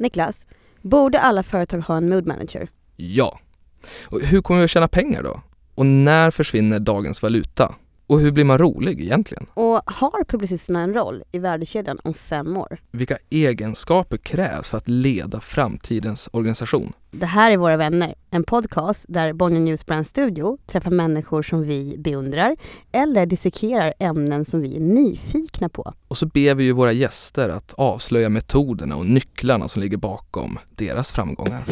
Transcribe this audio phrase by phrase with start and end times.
[0.00, 0.46] Niklas,
[0.82, 2.68] borde alla företag ha en mood manager?
[2.96, 3.38] Ja.
[4.04, 5.42] Och hur kommer vi att tjäna pengar då?
[5.74, 7.74] Och när försvinner dagens valuta?
[8.10, 9.46] Och hur blir man rolig egentligen?
[9.54, 12.80] Och har publicisterna en roll i värdekedjan om fem år?
[12.90, 16.92] Vilka egenskaper krävs för att leda framtidens organisation?
[17.10, 21.62] Det här är Våra vänner, en podcast där Bonnier News Brand Studio träffar människor som
[21.62, 22.56] vi beundrar
[22.92, 25.94] eller dissekerar ämnen som vi är nyfikna på.
[26.08, 30.58] Och så ber vi ju våra gäster att avslöja metoderna och nycklarna som ligger bakom
[30.76, 31.64] deras framgångar.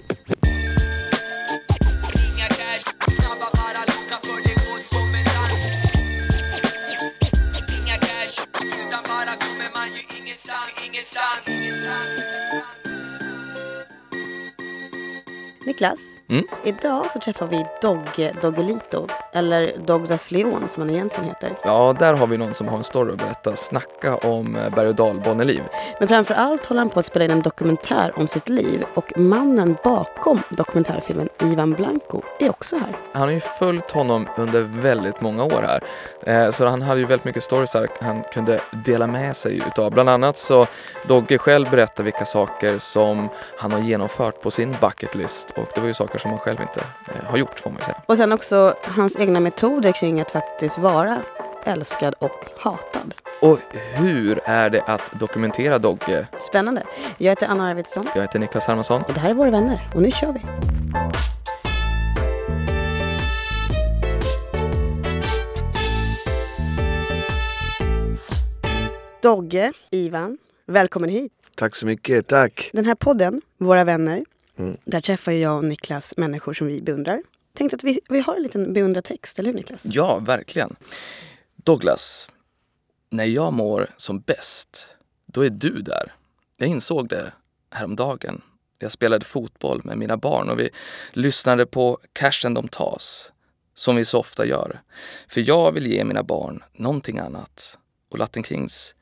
[10.48, 12.87] time, it's time, it's.
[15.68, 15.98] Niklas,
[16.30, 16.44] Mm.
[16.64, 21.58] idag så träffar vi Dogge Doggelito, eller Douglas Leon som han egentligen heter.
[21.64, 23.56] Ja, där har vi någon som har en story att berätta.
[23.56, 25.62] Snacka om eh, berg och dalbaneliv.
[25.98, 29.18] Men framför allt håller han på att spela in en dokumentär om sitt liv och
[29.18, 32.96] mannen bakom dokumentärfilmen Ivan Blanco är också här.
[33.12, 35.82] Han har ju följt honom under väldigt många år här.
[36.44, 39.90] Eh, så han hade ju väldigt mycket stories han kunde dela med sig utav.
[39.92, 40.66] Bland annat så
[41.08, 43.28] Dogge själv berättar vilka saker som
[43.58, 46.60] han har genomfört på sin bucket list och det var ju saker som han själv
[46.60, 48.02] inte eh, har gjort får man ju säga.
[48.06, 51.16] Och sen också hans egna metoder kring att faktiskt vara
[51.64, 53.14] älskad och hatad.
[53.42, 53.58] Och
[53.94, 56.26] hur är det att dokumentera Dogge?
[56.40, 56.82] Spännande.
[57.18, 59.02] Jag heter Anna Arvidsson Jag heter Niklas Hermansson.
[59.02, 60.40] och det här är Våra vänner och nu kör vi.
[69.22, 71.32] Dogge, Ivan, välkommen hit.
[71.54, 72.70] Tack så mycket, tack.
[72.72, 74.24] Den här podden, Våra vänner,
[74.58, 74.76] Mm.
[74.84, 77.22] där träffar jag och Niklas människor som vi beundrar.
[77.54, 79.80] Tänkte att vi, vi har en liten beundrartext, eller hur Niklas?
[79.84, 80.76] Ja, verkligen.
[81.56, 82.30] Douglas,
[83.10, 86.12] när jag mår som bäst, då är du där.
[86.56, 87.32] Jag insåg det
[87.70, 88.42] häromdagen.
[88.78, 90.70] Jag spelade fotboll med mina barn och vi
[91.12, 93.32] lyssnade på Cashen de tas,
[93.74, 94.80] som vi så ofta gör.
[95.28, 97.78] För jag vill ge mina barn någonting annat.
[98.08, 98.94] Och Latin Kings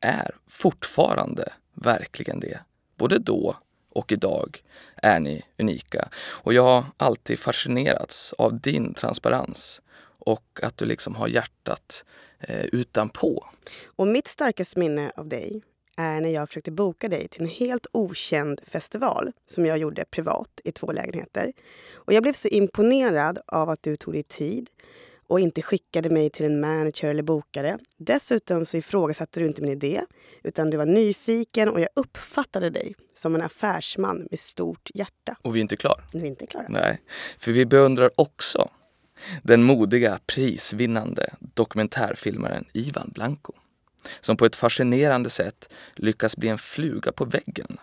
[0.00, 2.60] är fortfarande verkligen det.
[2.96, 3.56] Både då
[3.96, 4.62] och idag
[4.96, 6.08] är ni unika.
[6.16, 9.82] Och jag har alltid fascinerats av din transparens
[10.18, 12.04] och att du liksom har hjärtat
[12.40, 13.46] eh, utanpå.
[13.86, 15.62] Och mitt starkaste minne av dig
[15.96, 20.60] är när jag försökte boka dig till en helt okänd festival som jag gjorde privat
[20.64, 21.52] i två lägenheter.
[21.94, 24.70] Och jag blev så imponerad av att du tog dig tid
[25.28, 27.78] och inte skickade mig till en manager eller bokare.
[27.98, 30.02] Dessutom så ifrågasatte du inte min idé,
[30.42, 35.36] utan du var nyfiken och jag uppfattade dig som en affärsman med stort hjärta.
[35.42, 36.04] Och vi är inte klar.
[36.12, 36.66] Nu är vi inte klara.
[36.68, 37.00] Nej,
[37.38, 38.70] för vi beundrar också
[39.42, 43.52] den modiga, prisvinnande dokumentärfilmaren Ivan Blanco
[44.20, 47.78] som på ett fascinerande sätt lyckas bli en fluga på väggen.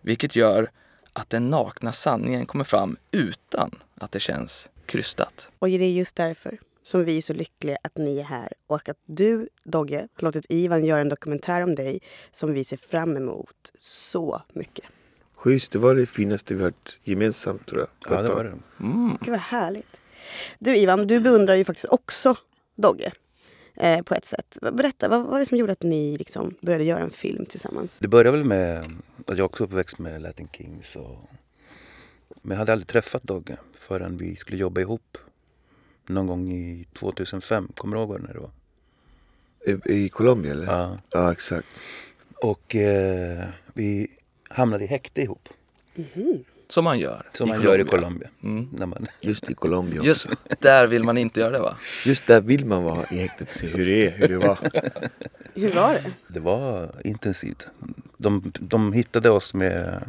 [0.00, 0.70] Vilket gör
[1.12, 5.48] att den nakna sanningen kommer fram utan att det känns krystat.
[5.58, 8.88] Och det är just därför som vi är så lyckliga att ni är här och
[8.88, 13.16] att du, Dogge, har låtit Ivan göra en dokumentär om dig som vi ser fram
[13.16, 14.84] emot så mycket.
[15.34, 18.16] Schysst, det var det finaste vi hört gemensamt tror jag.
[18.16, 18.52] Ja, det var det.
[19.20, 19.96] Gud vad härligt.
[20.58, 22.36] Du Ivan, du beundrar ju faktiskt också
[22.76, 23.12] Dogge.
[23.74, 24.58] Eh, på ett sätt.
[24.60, 27.96] Berätta, vad var det som gjorde att ni liksom började göra en film tillsammans?
[27.98, 28.84] Det började väl med
[29.26, 30.96] att jag också är uppväxt med Latin Kings.
[30.96, 31.18] Och...
[32.42, 35.18] Men jag hade aldrig träffat Dogge förrän vi skulle jobba ihop.
[36.06, 37.68] Någon gång i 2005.
[37.74, 38.50] Kommer du ihåg när det var?
[39.66, 40.66] I, I Colombia eller?
[40.66, 40.98] Ja.
[41.12, 41.80] Ja, exakt.
[42.42, 43.44] Och eh,
[43.74, 44.08] vi
[44.48, 45.48] hamnade i häkte ihop.
[46.68, 47.98] Som man gör Som i man gör i Colombia.
[47.98, 48.28] Colombia.
[48.42, 48.68] Mm.
[48.72, 50.02] När man, Just i Colombia.
[50.04, 51.76] Just där vill man inte göra det va?
[52.06, 54.58] Just där vill man vara i häktet och se hur det är, hur det var.
[55.54, 56.12] Hur var det?
[56.28, 57.66] det var intensivt.
[58.16, 60.02] De, de hittade oss med...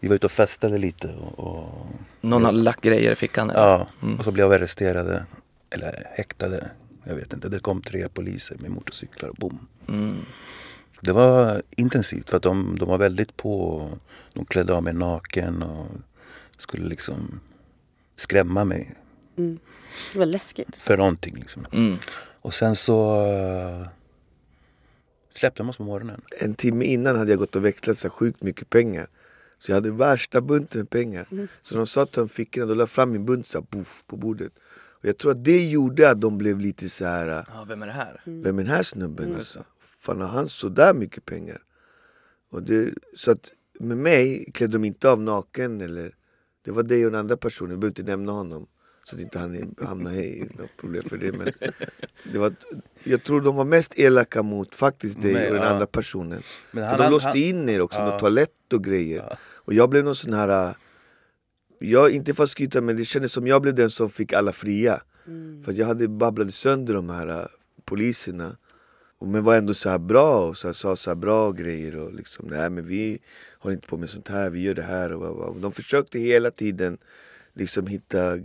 [0.00, 1.08] Vi var ute och festade lite.
[1.08, 1.86] Och, och,
[2.20, 3.60] Någon har lagt grejer i fickan eller?
[3.60, 4.18] ja, Mm.
[4.18, 5.24] och så blev vi arresterade.
[5.70, 6.70] Eller häktade.
[7.04, 7.48] Jag vet inte.
[7.48, 9.66] Det kom tre poliser med motorcyklar och bom.
[9.88, 10.16] Mm.
[11.00, 13.88] Det var intensivt för att de, de var väldigt på.
[14.32, 15.86] De klädde av mig naken och
[16.56, 17.40] skulle liksom
[18.16, 18.94] skrämma mig
[20.12, 20.76] Det var läskigt.
[20.76, 21.36] för någonting.
[21.36, 21.66] Liksom.
[21.72, 21.96] Mm.
[22.40, 23.26] Och sen så
[25.30, 26.20] släppte de oss på morgonen.
[26.40, 29.06] En timme innan hade jag gått och växlat så sjukt mycket pengar.
[29.60, 31.28] Så jag hade värsta bunten med pengar.
[31.60, 34.52] Så de sa dem fickorna, de la fram min bunt så här, puff, på bordet.
[35.00, 37.44] Och jag tror att det gjorde att de blev lite så här.
[37.48, 38.20] Ja, vem är det här?
[38.24, 39.64] Vem är den här snubben alltså?
[39.98, 41.62] Fan har han sådär mycket pengar?
[42.50, 46.14] Och det, så att med mig klädde de inte av naken eller
[46.64, 48.66] Det var det och den andra personen, jag behöver inte nämna honom
[49.10, 51.32] Så att inte han hamnar i något problem för det.
[51.32, 51.52] Men
[52.32, 52.52] det var,
[53.04, 55.68] jag tror de var mest elaka mot faktiskt dig Men, och den ja.
[55.68, 56.42] andra personen.
[56.70, 58.10] Men För han- de låste han- in er också, Ja.
[58.10, 59.26] med toalett och grejer.
[59.30, 59.36] Ja.
[59.42, 60.68] Och jag blev någon sån här...
[60.68, 60.74] äh,
[61.78, 64.52] Jag, inte för att skryta men det kändes som jag blev den som fick alla
[64.52, 65.00] fria.
[65.64, 67.46] För att jag hade babblat sönder de här äh,
[67.84, 68.56] poliserna.
[69.18, 71.96] Och men var ändå så här bra och så här, sa så här bra grejer
[71.96, 73.18] och liksom nej men vi
[73.58, 76.18] håller inte på med sånt här, vi gör det här och, och, och de försökte
[76.18, 76.98] hela tiden
[77.54, 78.38] liksom hitta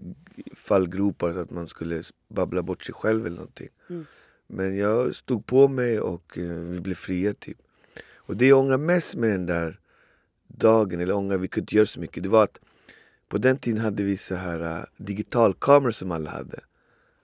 [0.54, 3.70] fallgropar så att man skulle babbla bort sig själv eller någonting.
[4.48, 7.58] Men jag stod på mig och eh, vi blev fria typ.
[8.16, 9.80] Och det jag ångrar mest med den där
[10.48, 12.60] dagen, eller ångrar vi kunde inte göra så mycket, det var att
[13.28, 16.60] på den tiden hade vi så här uh, digitalkameror som alla hade.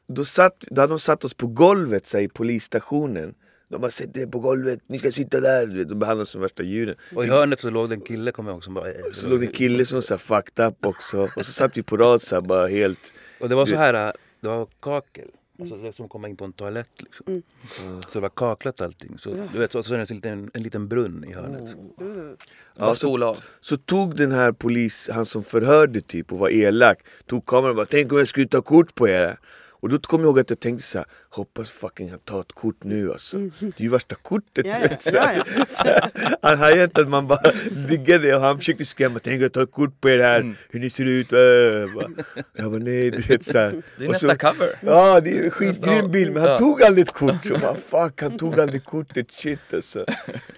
[0.08, 3.36] Då, satt, då hade de satt oss på golvet så här, i polisstationen.
[3.72, 5.66] De bara sätt er på golvet, ni ska sitta där.
[5.66, 6.96] Du vet, de behandlade oss som värsta djuren.
[7.16, 8.88] Och i hörnet så låg det en kille kommer jag ihåg som bara...
[8.88, 11.30] eh, Så låg det en kille som var så fucked up också.
[11.36, 13.14] Och så satt vi på rad så här, bara helt...
[13.40, 15.28] Och det var så här, äh, det var kakel.
[15.60, 17.44] Alltså det som komma in på en toalett liksom.
[18.08, 19.18] Så det var kaklat allting.
[19.18, 21.76] Så, du vet, så, så är det en liten, en liten brunn i hörnet.
[21.98, 22.36] Bara
[22.88, 23.38] Ja, spola av.
[23.62, 27.76] Så tog den här polis, han som förhörde typ och var elak, tog kameran och
[27.76, 29.38] bara Tänk om jag skulle ta kort på er.
[29.82, 32.52] Och då kom jag ihåg att jag tänkte så här, hoppas fucking han tar ett
[32.54, 33.38] kort nu alltså.
[33.38, 34.88] Det är ju värsta kortet Ja, du ja.
[34.90, 35.02] vet.
[35.02, 36.12] Så här.
[36.42, 37.52] Ja, här, Han inte att man bara
[37.90, 40.90] diggade och han försökte skrämma, tänk jag tar ett kort på er här, hur ni
[40.90, 41.34] ser ut.
[41.34, 41.40] Äh.
[42.58, 43.82] Jag bara, nej du vet så här.
[43.98, 44.70] Det är nästa så- cover.
[44.82, 46.58] Ja det är en skitgrym bild men han Ja.
[46.58, 47.46] tog aldrig ett kort.
[47.46, 50.06] Så bara, fuck han tog aldrig kortet, shit alltså.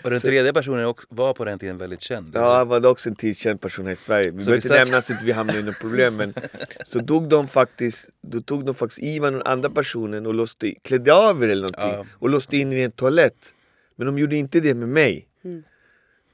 [0.03, 2.31] Och den tredje personen också, var på den tiden väldigt känd.
[2.33, 4.25] Ja, han var också en tidskänd person här i Sverige.
[4.25, 6.33] Vi behöver inte nämna så att vi hamnar i något problem men
[6.85, 11.13] Så tog de faktiskt, då tog de faktiskt Ivan och andra personen och låste, klädde
[11.13, 12.05] av er eller någonting Ja.
[12.19, 13.55] och låste in er i en toalett
[13.95, 15.27] Men de gjorde inte det med mig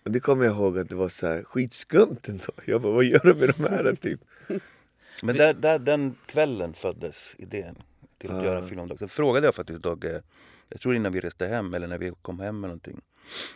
[0.05, 3.03] Och det kommer jag ihåg att det var så här skitskumt ändå Jag bara, vad
[3.03, 4.19] gör de med de här typ?
[5.23, 7.75] Men där, där, den kvällen föddes idén
[8.17, 8.99] till att göra en film om Dogge.
[8.99, 10.21] Sen frågade jag faktiskt Dogge,
[10.69, 13.01] jag tror innan vi reste hem eller när vi kom hem eller någonting.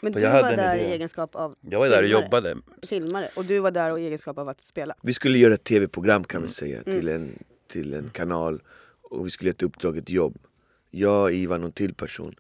[0.02, 0.86] Men För du jag var där idé.
[0.86, 2.24] i egenskap av Jag var där och filmare.
[2.24, 2.58] jobbade.
[2.88, 4.96] filmare och du var där i egenskap av att spela.
[5.02, 7.32] Vi skulle göra ett tv-program kan vi säga till, en,
[7.68, 8.62] till en kanal
[9.14, 10.38] Och vi skulle ge ett uppdrag, ett jobb.
[10.92, 12.34] Jag, Ivan och en till person.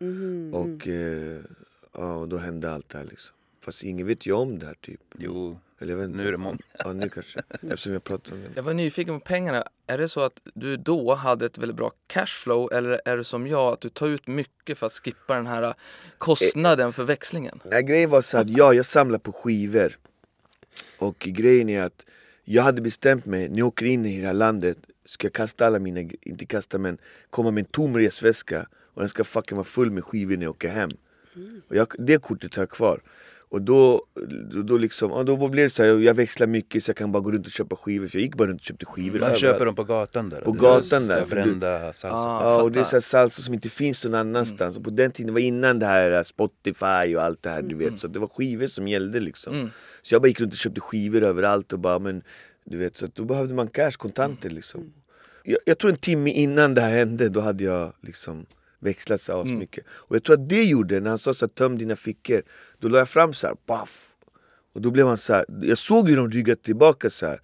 [0.53, 1.39] Och, eh,
[1.93, 3.35] ja, och då hände allt det här liksom.
[3.65, 5.01] Fast ingen vet ju om det här typ.
[5.17, 6.17] Jo, Eller jag vet inte.
[6.17, 6.57] nu är det många.
[6.79, 8.49] Ja nu kanske, eftersom jag pratar om det.
[8.55, 9.63] Jag var nyfiken på pengarna.
[9.87, 13.47] Är det så att du då hade ett väldigt bra cashflow eller är det som
[13.47, 15.73] jag att du tar ut mycket för att skippa den här
[16.17, 17.59] kostnaden för växlingen?
[17.65, 19.97] Nej, grejen var så att ja, jag samlar på skivor.
[20.99, 22.05] Och grejen är att
[22.43, 25.65] jag hade bestämt mig, när jag åker in i det här landet Ska jag kasta
[25.65, 26.97] alla mina, inte kasta men
[27.29, 30.51] komma med en tom resväska Och den ska fucking vara full med skivor när jag
[30.51, 30.89] åker hem
[31.69, 33.01] och jag, Det kortet har jag kvar
[33.49, 34.01] och då,
[34.51, 37.11] då, då, liksom, ja, då blev det så här, jag växlar mycket så jag kan
[37.11, 39.35] bara gå runt och köpa skivor För jag gick bara runt och köpte skivor Man
[39.35, 40.41] köper dem på gatan där.
[40.41, 42.15] På gatan där, det, för du- Brända salsa.
[42.17, 44.77] Ah, Ja, och det är så här salsa som inte finns någon annanstans.
[44.77, 47.61] Och på den tiden, det var innan det här eh, Spotify och allt det här
[47.61, 47.99] du vet.
[47.99, 49.53] Så det var skivor som gällde liksom.
[49.53, 49.69] Mm.
[50.01, 52.21] Så jag bara gick runt och köpte skivor överallt och bara men
[52.65, 54.93] du vet, så då behövde man cash, kontanter liksom.
[55.43, 58.45] Jag, jag tror en timme innan det här hände, då hade jag liksom
[58.79, 59.57] växlat så Mm.
[59.57, 59.85] mycket.
[59.87, 62.41] Och jag tror att det gjorde, när han sa så här, töm dina fickor,
[62.79, 64.09] då la jag fram så här, paff.
[64.73, 67.39] Och då blev han så här, jag såg hur de ryggade tillbaka så här.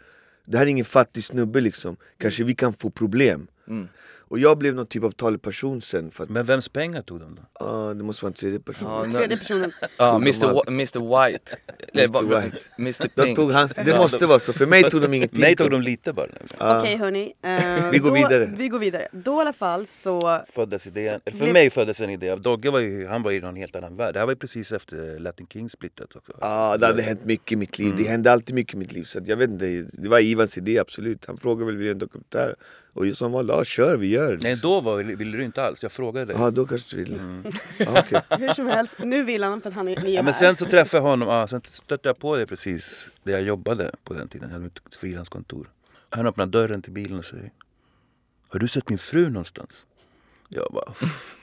[0.45, 3.47] Det här är ingen fattig snubbe liksom, kanske vi kan få problem.
[3.67, 3.87] Mm.
[4.29, 7.35] Och jag blev någon typ av talesperson sen för att, Men vems pengar tog de
[7.35, 7.41] då?
[7.65, 9.11] ah, det måste vara en tredje person.
[9.13, 9.71] Ja, Tredje personen.
[9.97, 10.45] Ja, Tog de Mr.
[10.47, 10.67] allt?
[10.67, 11.27] Wa- Mr.
[11.31, 11.55] White.
[11.93, 12.41] Eller, Mr.
[12.41, 12.57] White.
[12.77, 13.09] Mr.
[13.15, 13.35] De Pink.
[13.37, 15.41] tog hans, det måste vara så, för mig tog de ingenting.
[15.41, 16.27] Nej, tog de lite bara.
[16.59, 16.79] Ja.
[16.79, 17.33] Okej hörni.
[17.43, 18.53] eh, Vi går då, vidare.
[18.57, 19.07] Vi går vidare.
[19.11, 20.39] Då i alla fall så...
[20.49, 22.35] Föddes idén, eller för Blev- mig föddes en idé.
[22.35, 24.13] Dogge var ju, han var i någon helt annan värld.
[24.13, 26.31] Det här var ju precis efter Latin King-splittet också.
[26.41, 27.93] Ja, det hade hänt mycket i mitt liv.
[27.97, 29.03] Det hände alltid mycket i mitt liv.
[29.03, 31.25] Så att jag vet inte, det var Ivans idé absolut.
[31.25, 32.55] Han frågade väl, vill du göra en dokumentär?
[32.93, 34.37] Och jag sa, ja kör, vi gör det.
[34.43, 35.83] Nej, då var, ville du inte alls.
[35.83, 36.35] Jag frågade dig.
[36.39, 37.17] Ja, då kanske du ville.
[37.77, 38.21] Ja, okej.
[38.39, 40.57] Hur som helst, nu vill han för att han är, ni är Ja, men sen
[40.57, 44.13] så träffade jag honom, ja, sen stötte jag på det precis där jag jobbade på
[44.13, 44.47] den tiden.
[44.49, 45.69] Jag hade mitt frilanskontor.
[46.09, 47.51] Han öppnar dörren till bilen och säger
[48.49, 49.85] Har du sett min fru någonstans?
[50.49, 50.93] Jag bara,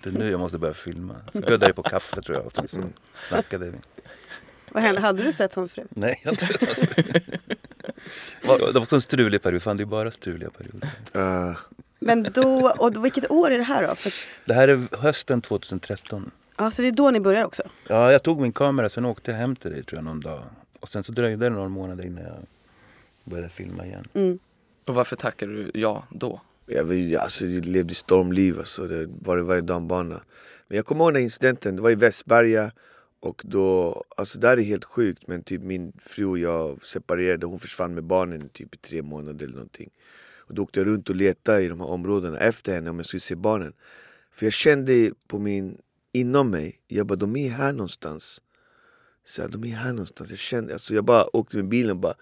[0.02, 1.14] det är nu jag måste börja filma.
[1.33, 2.83] Så bjöd jag på kaffe tror jag och sen så
[3.18, 3.78] snackade vi.
[4.71, 5.00] Vad hände?
[5.00, 5.85] Hade du sett hans fru?
[5.90, 7.02] Nej, jag har inte sett hans fru.
[8.42, 10.90] Det var också en strulig period, fan det är bara struliga perioder.
[11.12, 11.54] Ah,
[11.99, 13.95] Men då, och vilket år är det här då?
[13.95, 14.12] För,
[14.45, 16.31] Det här är hösten 2013.
[16.59, 17.62] ja, så det är då ni börjar också?
[17.88, 20.43] Ja, jag tog min kamera, sen åkte jag hem till dig tror jag någon dag.
[20.81, 22.37] Och sen så dröjde det några månader innan jag
[23.25, 24.09] började filma igen.
[24.15, 24.38] Mm.
[24.85, 26.41] Och varför tackar du ja då?
[26.67, 28.87] jag, vill- alltså, jag levde stormliv, alltså.
[28.87, 30.21] det var varje dag en bana.
[30.69, 32.73] Men jag kommer ihåg den incidenten, det var i Västberga.
[33.21, 37.47] Och då, alltså det här är helt sjukt men typ min fru och jag separerade,
[37.47, 39.91] hon försvann med barnen typ i tre månader eller någonting.
[40.47, 43.07] Och då åkte jag runt och letade i de här områdena efter henne om jag
[43.07, 43.73] skulle se barnen.
[44.33, 45.79] För jag kände på min,
[46.12, 48.43] inom mig, jag bara de är här någonstans.
[49.26, 50.31] Så här, de är här någonstans.
[50.31, 52.15] Jag, kände, alltså jag bara åkte med bilen och bara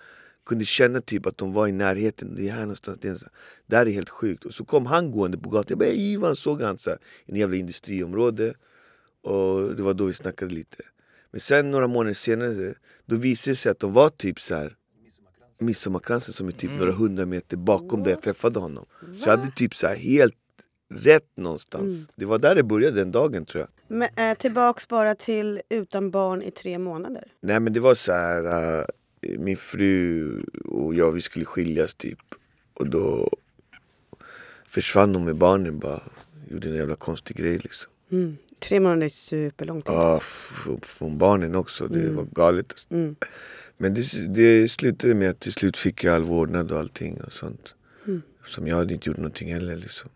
[0.46, 2.34] kunde känna typ att de var i närheten.
[2.34, 2.98] Det är här någonstans.
[2.98, 3.18] Det, är
[3.66, 4.44] det här är helt sjukt.
[4.44, 5.66] Och så kom han gående på gatan.
[5.68, 8.54] Jag bara Ivan såg han så här, i en jävla industriområde.
[9.22, 10.76] Och det var då vi snackade lite.
[11.30, 12.74] Men sen några månader senare
[13.06, 14.76] då visade det sig att de var typ så här
[15.58, 18.84] Midsommarkransen som är typ några hundra meter bakom där jag träffade honom.
[19.18, 20.34] Så jag hade typ så helt
[20.94, 22.08] rätt någonstans.
[22.16, 23.70] Det var där det började den dagen tror jag.
[23.98, 27.32] Men, eh, tillbaks bara till utan barn i tre månader.
[27.40, 28.78] Nej men det var så här.
[28.78, 28.84] äh,
[29.38, 32.18] min fru och jag vi skulle skiljas typ.
[32.74, 33.30] Och då
[34.68, 36.02] försvann hon med barnen bara.
[36.50, 37.92] Gjorde en jävla konstig grej liksom.
[38.12, 38.36] Mm.
[38.58, 39.94] Tre månader är superlång tid.
[39.94, 40.20] Ja,
[40.82, 41.88] från barnen också.
[41.88, 42.66] Det var galet.
[42.70, 42.94] Alltså.
[42.94, 43.16] Mm.
[43.76, 47.32] Men det, det slutade med att till slut fick jag all vårdnad och allting och
[47.32, 47.74] sånt.
[48.44, 50.10] Som jag hade inte gjort någonting heller liksom.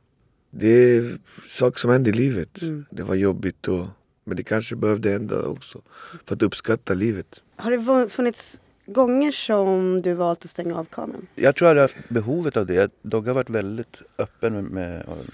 [0.51, 2.61] Det är saker som händer i livet.
[2.91, 3.87] Det var jobbigt och
[4.29, 5.83] men det kanske behövde hända också.
[6.25, 7.43] För att uppskatta livet.
[7.57, 11.27] Har det funnits gånger som du valt att stänga av kameran?
[11.35, 12.93] Jag tror jag hade haft behovet av det.
[13.03, 15.25] Dogge har varit väldigt öppen med, med och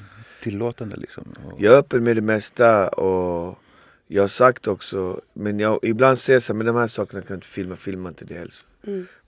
[0.42, 1.24] tillåtande liksom.
[1.44, 3.58] Och, Jag är öppen med det mesta och
[4.08, 7.22] jag har sagt också, men jag ibland säger jag så här, men de här sakerna
[7.22, 8.64] kan jag inte filma, filma inte det helst.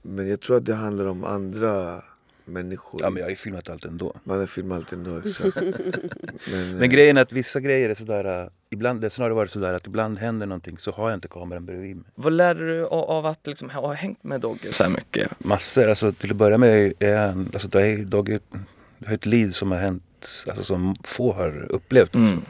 [0.02, 2.02] Men jag tror att det handlar om andra
[2.44, 3.00] människor.
[3.02, 4.14] ja men jag har ju filmat allt ändå.
[4.24, 5.18] Man har filmat allt ändå.
[5.18, 5.56] Exakt.
[6.50, 9.50] men, Men grejen är att vissa grejer är sådär, äh, ibland, det har snarare varit
[9.50, 12.04] sådär att ibland händer någonting så har jag inte kameran bredvid mig.
[12.14, 15.44] Vad lärde du av, av att liksom ha hängt med Dogge så här mycket?
[15.44, 18.40] Massor, alltså till att börja med är han, alltså det är, Dogge,
[18.98, 22.14] det är ett liv som har hänt, alltså som få har upplevt.
[22.14, 22.42] Liksom.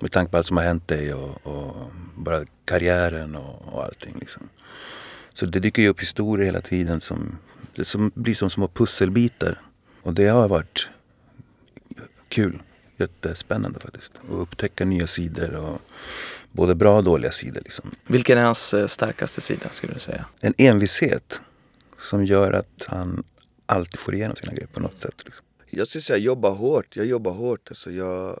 [0.00, 4.14] Med tanke på allt som har hänt dig och, och bara karriären och, och allting.
[4.20, 4.48] Liksom.
[5.32, 7.38] Så det dyker ju upp historier hela tiden som,
[7.74, 9.60] det som blir som små pusselbitar.
[10.02, 10.88] Och det har varit
[12.28, 12.62] kul,
[12.96, 14.12] jättespännande faktiskt.
[14.28, 15.80] Att upptäcka nya sidor och
[16.52, 17.60] både bra och dåliga sidor.
[17.64, 17.90] Liksom.
[18.06, 20.24] Vilken är hans eh, starkaste sida skulle du säga?
[20.40, 21.42] En envishet
[21.98, 23.24] som gör att han
[23.66, 25.22] alltid får igenom sina grejer på något sätt.
[25.24, 25.44] Liksom.
[25.70, 26.96] Jag skulle säga jobba hårt.
[26.96, 27.68] Jag jobbar hårt.
[27.68, 28.40] Alltså jag,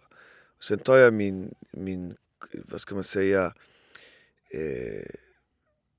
[0.64, 2.14] sen tar jag min, min
[2.64, 3.54] vad ska man säga,
[4.50, 5.10] eh,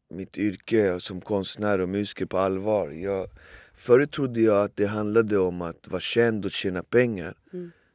[0.09, 2.91] mitt yrke som konstnär och musiker på allvar.
[2.91, 3.27] Jag,
[3.73, 7.37] förut trodde jag att det handlade om att vara känd och tjäna pengar.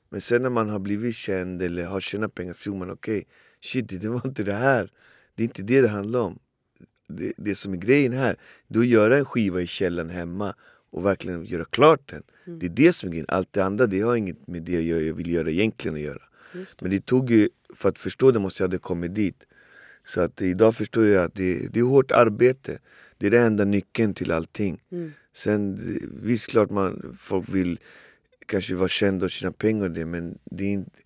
[0.09, 3.27] Men sen när man har blivit känd eller har tjänat pengar så tror man okej,
[3.61, 4.93] shit det var inte det här.
[5.35, 6.39] Det är inte det det handlar om.
[7.09, 8.37] Det, det som är grejen här,
[8.69, 10.55] det är att göra en skiva i källaren hemma
[10.91, 12.23] och verkligen göra klart den.
[12.61, 13.27] Det är det som är grejen.
[13.29, 16.23] Allt det andra det har inget med det jag, jag vill göra egentligen att göra.
[16.81, 19.47] Men det tog ju, för att förstå det måste jag ha kommit dit.
[20.05, 22.79] Så att idag förstår jag att det, det är hårt arbete.
[23.19, 24.81] Det är den enda nyckeln till allting.
[25.33, 25.79] Sen
[26.23, 27.79] visst klart man, folk vill
[28.47, 31.01] kanske vara kända och tjäna pengar och det men det är, inte,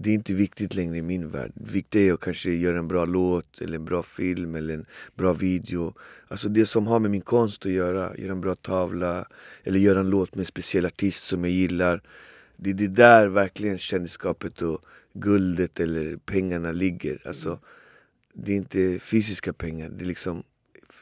[0.00, 1.52] det är inte viktigt längre i min värld.
[1.54, 4.86] Det viktiga är att kanske göra en bra låt eller en bra film eller en
[5.14, 5.94] bra video.
[6.28, 8.16] Alltså det som har med min konst att göra.
[8.16, 9.26] Göra en bra tavla
[9.64, 12.02] eller göra en låt med en speciell artist som jag gillar.
[12.56, 17.22] Det är det där verkligen kändisskapet och guldet eller pengarna ligger.
[17.24, 17.58] Alltså,
[18.34, 19.88] det är inte fysiska pengar.
[19.88, 20.42] Det är, liksom,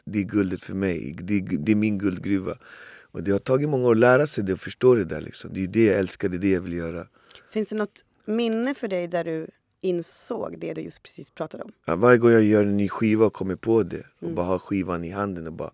[0.04, 1.16] det är guldet för mig.
[1.20, 2.58] Det är, det är min guldgruva.
[3.10, 5.20] Och det har tagit många år att lära sig det och förstå det där.
[5.20, 5.50] Liksom.
[5.54, 7.06] Det är det jag älskar, det är det jag vill göra.
[7.52, 9.46] Finns det något minne för dig där du
[9.80, 11.72] insåg det du just precis pratade om?
[11.84, 14.58] Ja, varje gång jag gör en ny skiva och kommer på det och bara har
[14.58, 15.70] skivan i handen och bara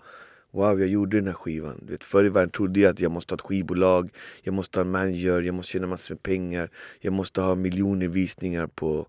[0.54, 1.78] Wow, jag gjorde den här skivan.
[1.82, 4.10] Du vet, förr i världen trodde jag att jag måste ha ett skivbolag,
[4.42, 8.08] jag måste ha en manager, jag måste tjäna massor med pengar, jag måste ha miljoner
[8.08, 9.06] visningar på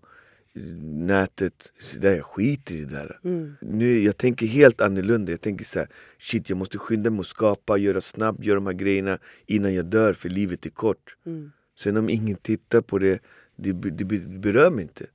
[0.54, 1.72] eh, nätet.
[1.78, 3.18] Så där, jag skiter i det där.
[3.60, 5.32] Nu, jag tänker helt annorlunda.
[5.32, 8.66] Jag tänker så här, shit jag måste skynda mig att skapa, göra snabbt, göra de
[8.66, 11.16] här grejerna innan jag dör för livet är kort.
[11.78, 13.22] Sen om ingen tittar på det,
[13.56, 15.06] det, det, det berör mig inte.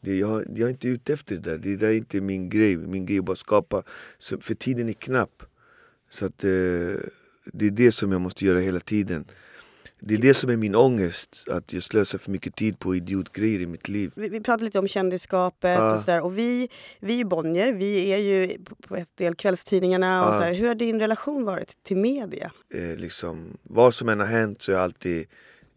[0.00, 1.58] Det, jag, jag är inte ute efter det där.
[1.58, 2.76] Det där är inte min grej.
[2.76, 3.82] Min grej är bara att skapa.
[4.18, 5.42] Så, för tiden är knapp.
[6.10, 6.50] Så att, eh,
[7.52, 9.24] det är det som jag måste göra hela tiden.
[10.00, 11.44] Det är det som är min ångest.
[11.50, 14.12] Att jag slösar för mycket tid på idiotgrejer i mitt liv.
[14.16, 15.94] Vi, vi pratade lite om kändisskapet Ja.
[15.94, 16.24] och sådär.
[16.24, 16.68] Och vi,
[17.00, 18.58] vi i Bonnier, vi är ju
[18.88, 20.26] på- ett del kvällstidningarna.
[20.28, 20.38] Och Ja.
[20.38, 20.52] så här.
[20.54, 22.52] Hur har din relation varit till media?
[22.74, 25.26] Eh, liksom, vad som än har hänt så har jag alltid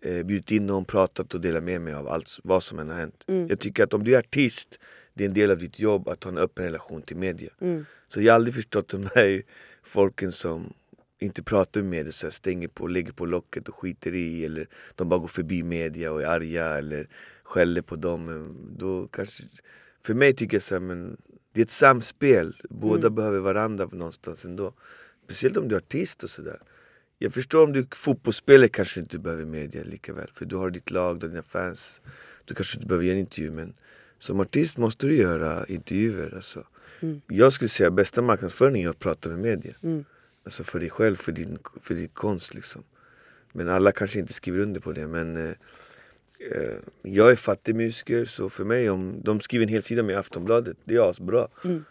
[0.02, 2.96] eh, bjudit in någon, pratat och delat med mig av allt vad som än har
[2.96, 3.24] hänt.
[3.50, 4.80] Jag tycker att om du är artist,
[5.14, 7.50] det är en del av ditt jobb att ha en öppen relation till media.
[8.08, 9.42] Så jag har aldrig förstått de här
[9.84, 10.74] folken som
[11.22, 14.68] inte pratar med media, så här, stänger på, lägger på locket och skiter i eller
[14.96, 17.08] de bara går förbi media och är arga eller
[17.44, 18.26] skäller på dem.
[18.26, 19.44] Men Då kanske,
[20.02, 21.18] för mig tycker jag så här, men
[21.54, 24.74] det är ett samspel, båda behöver varandra någonstans ändå.
[25.24, 26.60] Speciellt om du är artist och sådär.
[27.22, 30.30] Jag förstår om du är fotbollsspelare kanske inte behöver media lika väl.
[30.34, 32.02] För du har ditt lag, dina fans.
[32.46, 33.74] Du kanske inte behöver göra en intervju men
[34.20, 36.36] som artist måste du göra intervjuer.
[36.36, 36.64] Alltså.
[37.28, 39.74] Jag skulle säga bästa marknadsföringen är att prata med media.
[40.44, 42.84] Alltså för dig själv, för din, för din konst liksom.
[43.52, 45.56] Men alla kanske inte skriver under på det men eh,
[47.04, 50.78] jag är fattig musiker så för mig om de skriver en hel sida med Aftonbladet,
[50.84, 51.48] det är asbra.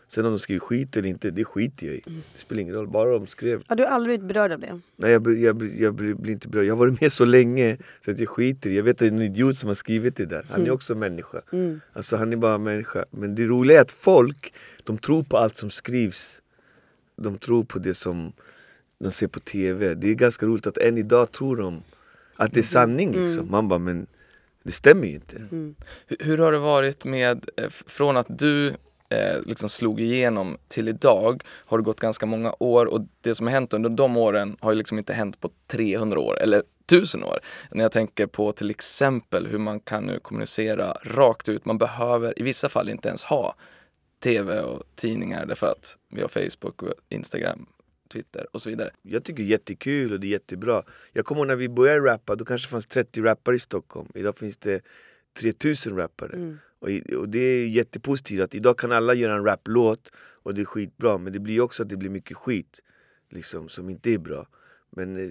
[0.09, 2.03] Sen om de skriver skit eller inte, det skiter jag i.
[2.07, 3.63] Det spelar ingen roll, bara de skrev.
[3.67, 4.81] Har du aldrig blivit berörd av det?
[4.97, 6.65] Nej jag, jag, blir- jag blir, inte bra.
[6.65, 9.07] Jag har varit med så länge så att jag skiter i Jag vet att det
[9.07, 10.47] är en idiot som har skrivit det där.
[10.51, 11.43] Han är också människa.
[11.93, 13.05] Alltså han är bara människa.
[13.11, 16.43] Men det roliga är att folk, de tror på allt som skrivs.
[17.17, 18.33] De tror på det som
[19.01, 19.95] de ser på TV.
[19.95, 21.83] Det är ganska roligt att än idag tror de
[22.37, 23.51] att det är sanning liksom.
[23.51, 24.07] Man bara men
[24.69, 25.37] det stämmer ju inte.
[25.37, 25.75] Mm.
[26.07, 28.69] Hur, hur har det varit med, eh, från att du
[29.09, 33.47] eh, liksom slog igenom till idag har det gått ganska många år och det som
[33.47, 37.25] har hänt under de åren har ju liksom inte hänt på 300 år eller 1000
[37.25, 37.39] år.
[37.71, 41.65] När jag tänker på till exempel hur man kan nu kommunicera rakt ut.
[41.65, 43.55] Man behöver i vissa fall inte ens ha
[44.23, 47.67] tv och tidningar därför att vi har Facebook, och Instagram,
[48.09, 48.91] Twitter och så vidare.
[49.03, 50.83] Jag tycker det är jättekul och det är jättebra.
[51.13, 54.09] Jag kommer ihåg när vi började rappa, då kanske det fanns 30 rappare i Stockholm.
[54.15, 54.81] Idag finns det
[55.41, 56.37] 3000 rappare.
[56.81, 60.61] Och, i- och det är jättepositivt att idag kan alla göra en raplåt och det
[60.61, 61.19] är skitbra.
[61.19, 62.83] Men det blir också att det blir mycket skit
[63.31, 64.49] liksom, som inte är bra.
[64.91, 65.31] Men eh,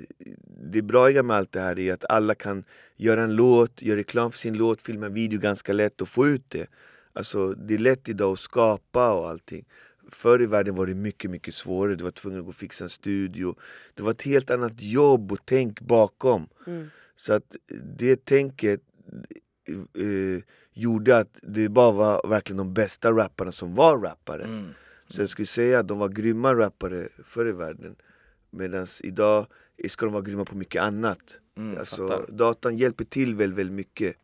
[0.72, 2.64] det bra med allt det här är att alla kan
[2.96, 6.28] göra en låt, göra reklam för sin låt, filma en video ganska lätt och få
[6.28, 6.68] ut det.
[7.14, 9.66] Alltså det är lätt idag att skapa och allting.
[10.10, 11.96] Förr i världen var det mycket, mycket svårare.
[11.96, 13.56] Du var tvungen att gå och fixa en studio.
[13.94, 16.48] Det var ett helt annat jobb och tänk bakom.
[17.16, 17.56] Så att
[17.98, 18.82] det tänket
[19.68, 24.44] eh, gjorde att det bara var verkligen de bästa rapparna som var rappare.
[24.44, 24.70] Mm.
[25.08, 27.96] Så jag skulle säga att de var grymma rappare förr i världen.
[28.50, 29.48] Medan idag
[29.88, 31.40] ska de vara grymma på mycket annat.
[31.58, 32.32] Mm, alltså, fattar.
[32.32, 34.16] datan hjälper till väldigt, väldigt mycket.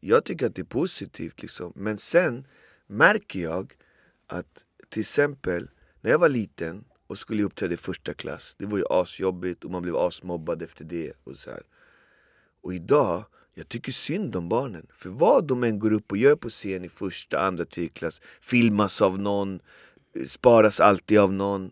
[0.00, 1.72] Jag tycker att det är positivt liksom.
[1.76, 2.46] Men sen
[2.86, 3.74] märker jag
[4.26, 8.54] att till exempel när jag var liten och skulle uppträda i första klass.
[8.58, 11.12] Det var ju asjobbigt och man blev asmobbad efter det.
[11.24, 11.62] Och så här.
[12.62, 13.24] Och idag,
[13.54, 14.86] jag tycker synd om barnen.
[14.94, 18.20] För vad de än går upp och gör på scen i första, andra, tredje klass
[18.40, 19.60] filmas av någon,
[20.14, 21.70] eh, sparas alltid av någon.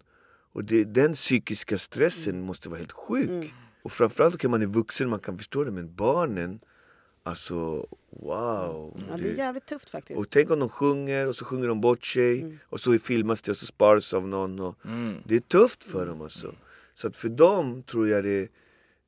[0.53, 3.53] Och det, den psykiska stressen måste vara helt sjuk.
[3.83, 6.61] Och framförallt kan man är vuxen, man kan förstå det, men barnen,
[7.27, 9.01] alltså wow.
[9.11, 10.19] Ja, det är jävligt tufft faktiskt.
[10.19, 13.51] Och tänk om de sjunger och så sjunger de bort sig och så filmas det
[13.51, 14.61] och så sparas av någon.
[14.61, 14.75] Och
[15.25, 16.55] Det är tufft för dem alltså.
[16.95, 18.49] Så att för dem tror jag det är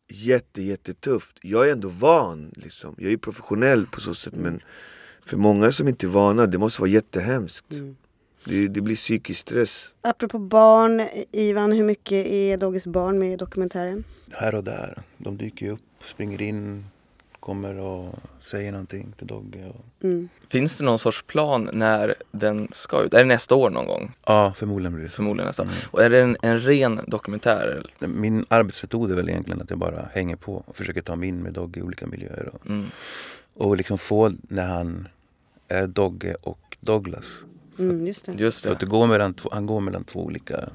[0.08, 1.38] jätte, jättetufft.
[1.42, 2.94] Jag är ändå van liksom.
[2.98, 4.60] Jag är professionell på så sätt men
[5.26, 7.66] för många som inte är vana, det måste vara jättehemskt.
[8.44, 9.90] Det, det blir psykisk stress.
[10.00, 14.04] Apropå barn, Ivan, hur mycket är Doggys barn med i dokumentären?
[14.30, 15.02] Här och där.
[15.18, 16.84] De dyker ju upp, springer in,
[17.48, 19.66] kommer och säger någonting till Dogge.
[19.68, 20.04] Och...
[20.48, 23.14] Finns det någon sorts plan när den ska ut?
[23.14, 24.12] Är det nästa år någon gång?
[24.26, 25.08] Ja, förmodligen blir det.
[25.10, 25.66] Förmodligen nästa.
[25.90, 27.66] Och är det en, en ren dokumentär?
[28.00, 28.08] eller?
[28.08, 31.42] Min arbetsmetod är väl egentligen att jag bara hänger på och försöker ta mig in
[31.42, 32.50] med Dogge i olika miljöer.
[32.54, 32.86] Och, Mm.
[33.54, 35.08] och liksom få när han
[35.68, 37.26] är Dogge och Douglas.
[37.78, 38.32] Mm, just det.
[38.32, 38.90] Just Så att det det.
[38.90, 40.68] går mellan, han går mellan två olika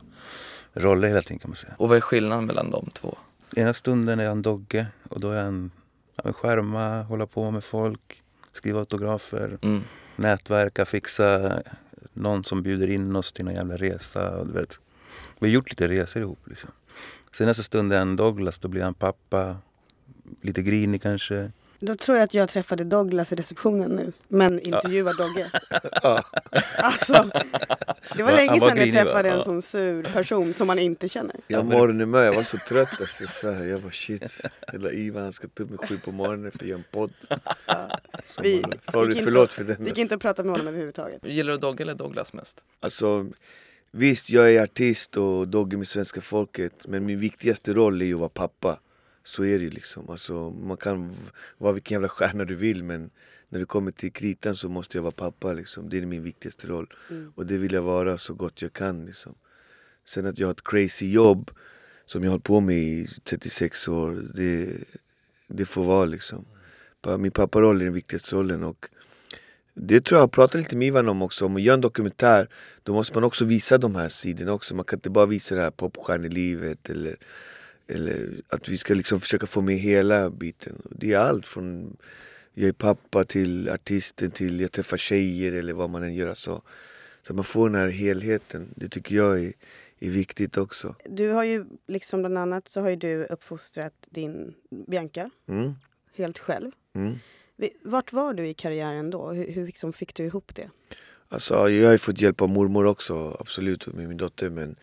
[0.73, 1.73] roller hela tiden kan man säga.
[1.77, 3.17] Och vad är skillnaden mellan de två?
[3.55, 5.71] Ena stunden är han Dogge och då är han
[6.17, 9.81] skärma, hålla på med folk, skriva autografer, Mm.
[10.15, 11.61] nätverka, fixa
[12.13, 14.37] någon som bjuder in oss till någon jävla resa.
[14.37, 14.79] Och du vet.
[15.39, 16.39] Vi har gjort lite resor ihop.
[16.45, 16.69] Liksom.
[17.31, 19.57] Sen nästa stund är han Douglas, då blir han pappa,
[20.41, 21.51] lite grinig kanske.
[21.85, 25.51] Då tror jag att jag träffade Douglas i receptionen nu, men intervjuar Dogge.
[26.77, 27.13] alltså,
[28.17, 29.03] det var Han länge var sedan jag va?
[29.03, 31.35] träffade en sån sur person som man inte känner.
[31.47, 33.63] Jag har morgonhumör, jag var så trött alltså, jag svär.
[33.65, 34.41] Jag var shit.
[34.71, 37.13] Hela Ivan ska ta upp mig sju på morgonen för att göra en podd.
[38.25, 39.83] Som Vi- Sorry, gick inte- förlåt för den.
[39.83, 41.25] Det gick inte att prata med honom överhuvudtaget.
[41.25, 42.63] Gillar du Dogge eller Douglas mest?
[42.79, 43.25] Alltså,
[43.91, 48.13] visst, jag är artist och Dogge med svenska folket Men min viktigaste roll är ju
[48.13, 48.79] att vara pappa
[49.23, 50.09] Så är det ju liksom.
[50.09, 51.15] Alltså, Man kan
[51.57, 53.09] vara vilken jävla stjärna du vill men
[53.49, 55.89] När det kommer till kritan så måste jag vara pappa liksom.
[55.89, 56.87] Det är min viktigaste roll.
[57.35, 59.35] Och det vill jag vara så gott jag kan liksom.
[60.05, 61.51] Sen att jag har ett crazy jobb
[62.05, 64.69] Som jag har hållit på med i 36 år Det,
[65.47, 66.45] det får vara liksom.
[67.19, 68.89] Min papparoll är den viktigaste rollen och
[69.75, 72.47] det tror jag jag pratade lite med Ivan om också, om att göra en dokumentär
[72.83, 75.61] Då måste man också visa de här sidorna också, man kan inte bara visa det
[75.61, 77.17] här popstjärnelivet eller,
[77.87, 81.97] eller att vi ska liksom försöka få med hela biten Det är allt från
[82.53, 86.61] jag är pappa till artisten till jag träffar tjejer eller vad man än gör så
[87.21, 89.53] Så att man får den här helheten, det tycker jag är,
[89.99, 90.95] är viktigt också.
[91.05, 94.53] Du har ju liksom bland annat så har ju du uppfostrat din
[94.87, 95.73] Bianca Mm.
[96.15, 96.71] helt själv.
[96.95, 97.15] Mm.
[97.83, 99.31] Vart var du i karriären då?
[99.31, 100.69] Hur, hur liksom fick du ihop det?
[101.29, 104.49] Alltså, jag har fått hjälp av mormor också, absolut, med min dotter.
[104.49, 104.75] Men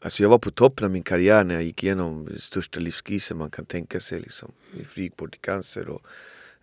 [0.00, 3.36] alltså, jag var på toppen av min karriär när jag gick igenom den största livskrisen
[3.36, 4.20] man kan tänka sig.
[4.20, 4.52] Liksom.
[4.74, 6.06] Min fru gick bort i cancer och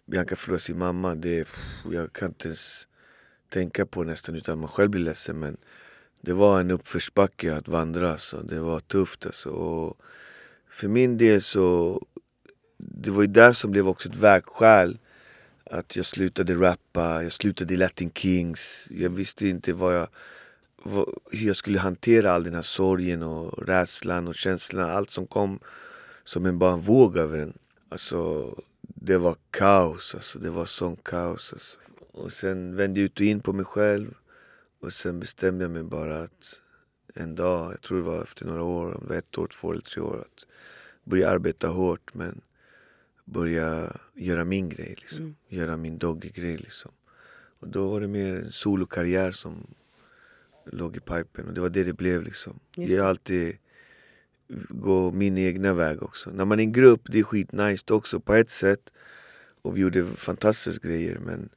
[0.05, 1.15] Bianca förlorade sin mamma.
[1.15, 2.87] Det, pff, jag kan inte ens
[3.49, 5.39] tänka på nästan utan man själv blir ledsen.
[5.39, 5.57] Men
[6.21, 8.11] det var en uppförsbacke att vandra.
[8.11, 8.41] Alltså.
[8.41, 9.25] det var tufft.
[9.25, 9.49] Alltså.
[9.49, 9.97] Och
[10.69, 12.01] för min del så
[12.77, 14.97] det var ju där som blev också ett vägskäl.
[15.71, 18.87] Att jag slutade rappa, jag slutade i Latin Kings.
[18.89, 20.07] Jag visste inte vad jag,
[21.31, 24.91] hur jag skulle hantera all den här sorgen och rädslan och känslorna.
[24.91, 25.59] Allt som kom
[26.23, 27.53] som en bara våg över en.
[27.89, 30.15] Alltså, det var kaos.
[30.15, 31.53] Alltså, det var sån kaos.
[31.53, 31.77] Alltså.
[32.11, 34.13] Och sen vände jag ut och in på mig själv.
[34.81, 36.61] Och sen bestämde jag mig bara att
[37.13, 40.01] en dag, jag tror det var efter några år, om ett år, två eller tre
[40.01, 40.45] år, att
[41.03, 42.41] börja arbeta hårt men
[43.25, 44.95] börja göra min grej.
[44.97, 45.35] Liksom.
[45.47, 46.57] Göra min doggy-grej.
[46.57, 46.91] Liksom.
[47.59, 49.67] Och då var det mer en solokarriär som
[50.65, 52.23] låg i pipen och det var det det blev.
[52.23, 52.59] Liksom.
[52.75, 53.57] Just Jag har alltid
[54.69, 56.29] gå min egna väg också.
[56.29, 58.91] När man är en grupp, det är skitnice också på ett sätt.
[59.61, 61.49] Och vi gjorde fantastiska grejer men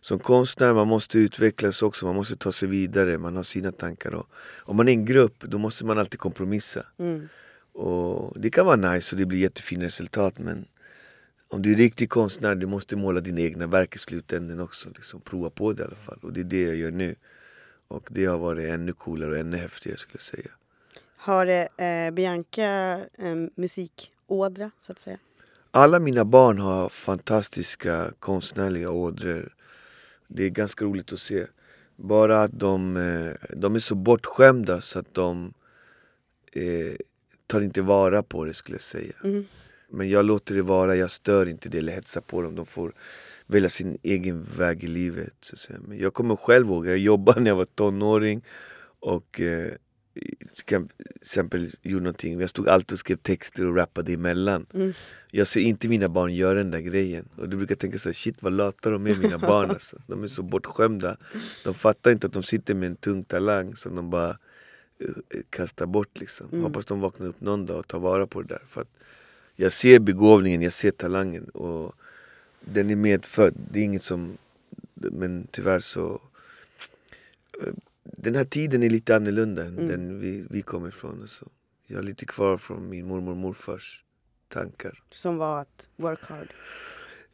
[0.00, 4.14] som konstnär man måste utvecklas också, man måste ta sig vidare, man har sina tankar.
[4.14, 4.26] Och
[4.58, 6.86] om man är en grupp då måste man alltid kompromissa.
[6.98, 7.28] Mm.
[7.72, 10.66] Och det kan vara nice och det blir jättefina resultat men
[11.48, 14.88] om du är riktig konstnär du måste måla dina egna verk i slutändan också.
[14.88, 16.18] Liksom, prova på det i alla fall.
[16.22, 17.14] Och det är det jag gör nu.
[17.88, 20.50] Och det har varit ännu coolare och ännu häftigare skulle jag säga.
[21.16, 25.18] Har eh, Bianca en musikådra så att säga?
[25.70, 29.54] Alla mina barn har fantastiska konstnärliga ådror.
[30.28, 31.46] Det är ganska roligt att se.
[31.96, 35.54] Bara att de, eh, de är så bortskämda så att de
[36.52, 36.96] eh,
[37.46, 39.14] tar inte vara på det skulle jag säga.
[39.24, 39.44] Mm.
[39.88, 42.54] Men jag låter det vara, jag stör inte det eller hetsar på dem.
[42.54, 42.92] De får
[43.46, 45.34] välja sin egen väg i livet.
[45.40, 45.78] Så säga.
[45.88, 48.44] Men jag kommer själv ihåg, jag jobbade när jag var tonåring
[49.00, 49.72] och eh,
[50.16, 50.86] till
[51.20, 52.40] exempel gjorde någonting.
[52.40, 54.66] Jag stod alltid och skrev texter och rappade emellan.
[54.74, 54.92] Mm.
[55.30, 57.28] Jag ser inte mina barn göra den där grejen.
[57.36, 59.98] Och du brukar tänka så här, shit vad lata de är mina barn alltså.
[60.06, 61.16] De är så bortskämda.
[61.64, 64.30] De fattar inte att de sitter med en tung talang som de bara
[65.00, 66.48] eh, kastar bort liksom.
[66.52, 66.64] Mm.
[66.64, 68.62] Hoppas de vaknar upp någon dag och tar vara på det där.
[68.68, 68.90] För att
[69.56, 71.94] jag ser begåvningen, jag ser talangen och
[72.72, 73.54] den är medfödd.
[73.72, 74.38] Det är inget som,
[74.94, 76.20] men tyvärr så
[77.62, 79.86] eh, den här tiden är lite annorlunda än Mm.
[79.88, 81.22] den vi, vi kommer ifrån.
[81.22, 81.46] Alltså.
[81.86, 84.04] Jag har lite kvar från min mormor och morfars
[84.48, 85.02] tankar.
[85.10, 86.52] Som var att work hard.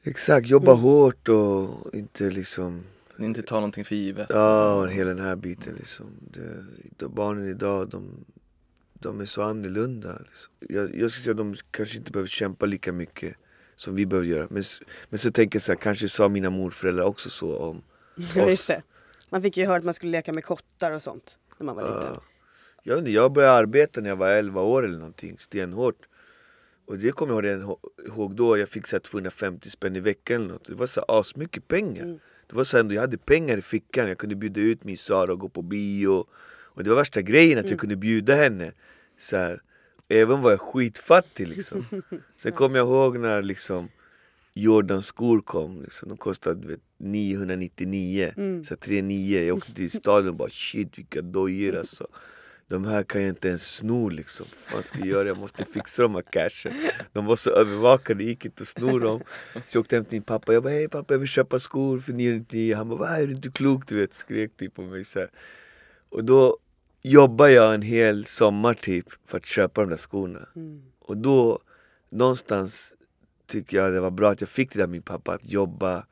[0.03, 0.83] Exakt, jobba Mm.
[0.83, 2.85] hårt och inte liksom
[3.19, 4.27] Inte ta någonting för givet.
[4.31, 6.07] Ja, och hela den här biten liksom.
[6.33, 6.65] Det,
[6.97, 8.25] de, barnen idag, de,
[8.95, 10.19] de är så annorlunda.
[10.19, 10.53] Liksom.
[10.77, 13.35] Jag, jag skulle säga att de kanske inte behöver kämpa lika mycket
[13.83, 14.47] som vi behöver göra.
[14.51, 14.63] Men,
[15.11, 17.83] men så tänker jag så här, kanske sa mina morföräldrar också så om
[18.35, 18.71] Ja, oss.
[19.31, 21.83] Man fick ju höra att man skulle leka med kottar och sånt när man var
[21.83, 22.13] liten.
[22.15, 22.23] Ja.
[22.83, 25.99] Jag, inte, jag började arbeta när jag var 11 år eller någonting, stenhårt.
[26.87, 29.97] Och det kommer jag ihåg redan ihå- ihåg då, jag fick så här 250 spänn
[29.97, 30.65] i veckan eller något.
[30.67, 32.03] Det var så asmycket pengar.
[32.03, 32.19] Mm.
[32.51, 35.33] Det var så ändå, jag hade pengar i fickan, jag kunde bjuda ut min Sara
[35.33, 36.27] och gå på bio.
[36.75, 38.73] Och det var värsta grejen att jag kunde bjuda henne.
[39.19, 39.63] Så här,
[40.21, 41.85] även var jag skitfattig liksom.
[42.37, 43.89] Sen kommer jag ihåg när liksom
[44.55, 46.09] Jordan skor kom, liksom.
[46.09, 48.65] de kostade vet, 999, Mm.
[48.65, 49.43] så här, 39.
[49.45, 52.07] Jag åkte till staden och bara shit vilka dojor alltså.
[52.69, 54.47] De här kan jag inte ens sno liksom.
[54.75, 55.29] Vad ska jag göra?
[55.29, 56.73] Jag måste fixa de här cashen.
[57.13, 59.21] De var så övervakade, det gick inte att sno dem.
[59.67, 60.53] Så jag åkte hem till min pappa.
[60.53, 62.77] Jag bara hej pappa jag vill köpa skor för 999.
[62.77, 64.13] Han bara vad är du inte klok du vet?
[64.13, 65.31] Skrek typ på mig så här.
[66.09, 66.59] Och då
[67.03, 70.49] jobbade jag en hel sommar typ för att köpa de där skorna.
[70.57, 70.83] Mm.
[71.01, 71.59] Och då
[72.11, 72.95] någonstans
[73.47, 76.07] tycker jag det var bra att jag fick det där av min pappa att jobba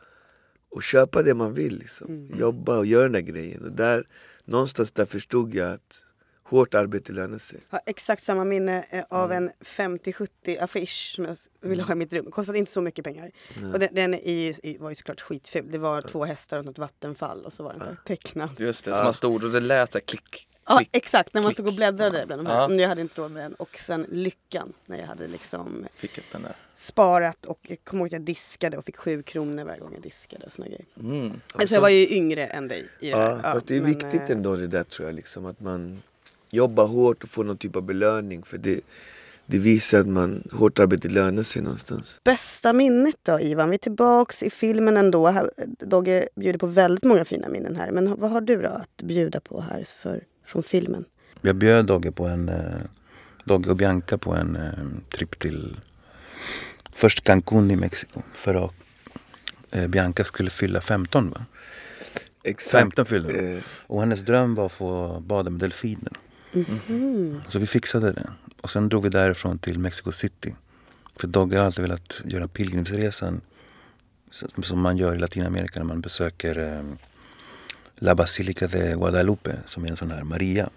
[0.71, 1.79] och köpa det man vill.
[1.79, 2.07] Liksom.
[2.09, 2.39] Mm.
[2.39, 3.65] Jobba och göra den där grejen.
[3.65, 4.05] Och där,
[4.45, 6.05] någonstans där förstod jag att
[6.43, 7.61] hårt arbete lönar sig.
[7.71, 9.45] Jag har exakt samma minne eh, av Mm.
[9.45, 9.51] en
[9.99, 12.31] 50-70 affisch som jag ville ha i mitt rum.
[12.31, 13.31] Kostade inte så mycket pengar.
[13.73, 15.71] Och den, den i, i, var ju såklart skitful.
[15.73, 18.51] Det var två hästar och något vattenfall och så var den tecknad.
[18.59, 18.95] Just det, Ja.
[18.97, 21.75] som man stod och det lät så här klick, Ja exakt, när man stod och
[21.75, 22.55] bläddrade bland de här.
[22.55, 22.75] Ja.
[22.75, 23.55] Jag hade inte råd med den.
[23.55, 26.57] Och sen Lyckan när jag hade liksom Fick upp den där.
[26.75, 30.03] sparat och jag kommer ihåg att jag diskade och fick sju kronor varje gång jag
[30.03, 30.85] diskade och såna grejer.
[31.01, 31.41] Mm.
[31.55, 33.17] Alltså jag var ju yngre än dig i det.
[33.17, 35.15] Ja, fast det är men, viktigt eh, ändå det där tror jag.
[35.15, 36.03] Liksom, att man
[36.51, 38.43] jobbar hårt och får någon typ av belöning.
[38.43, 38.81] För det,
[39.47, 42.21] det visar att man, hårt arbete lönar sig någonstans.
[42.25, 43.71] Bästa minnet då Ivan?
[43.71, 45.49] Vi är tillbaks i filmen ändå.
[45.79, 47.91] Dogge bjuder på väldigt många fina minnen här.
[47.91, 51.05] Men vad har du då att bjuda på här för, från filmen?
[51.41, 52.81] Jag bjöd Dogge på en, eh,
[53.45, 54.73] Dogge och Bianca på en eh,
[55.17, 55.77] tripp till
[56.93, 58.23] först Cancún i Mexiko.
[58.35, 58.75] För att
[59.71, 61.45] eh, Bianca skulle fylla 15 va?
[62.45, 62.83] Exakt.
[62.83, 63.61] 15 fyllde hon.
[63.87, 66.13] Och hennes dröm var att få bada med delfiner.
[67.49, 68.31] Så vi fixade det.
[68.61, 70.55] Och sen drog vi därifrån till Mexico City.
[71.17, 73.41] För Dogge har alltid velat göra pilgrimsresan
[74.31, 76.83] som- som man gör i Latinamerika när man besöker eh,
[78.03, 80.69] La Basilica de Guadalupe som är en sån här Maria.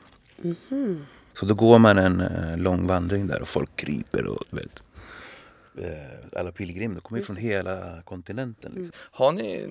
[1.34, 4.84] Så då går man en eh, lång vandring där och folk kryper och vet.
[5.78, 8.72] Eh, alla pilgrimer, de kommer ju från hela kontinenten.
[8.76, 8.92] Liksom.
[8.98, 9.68] Har ni,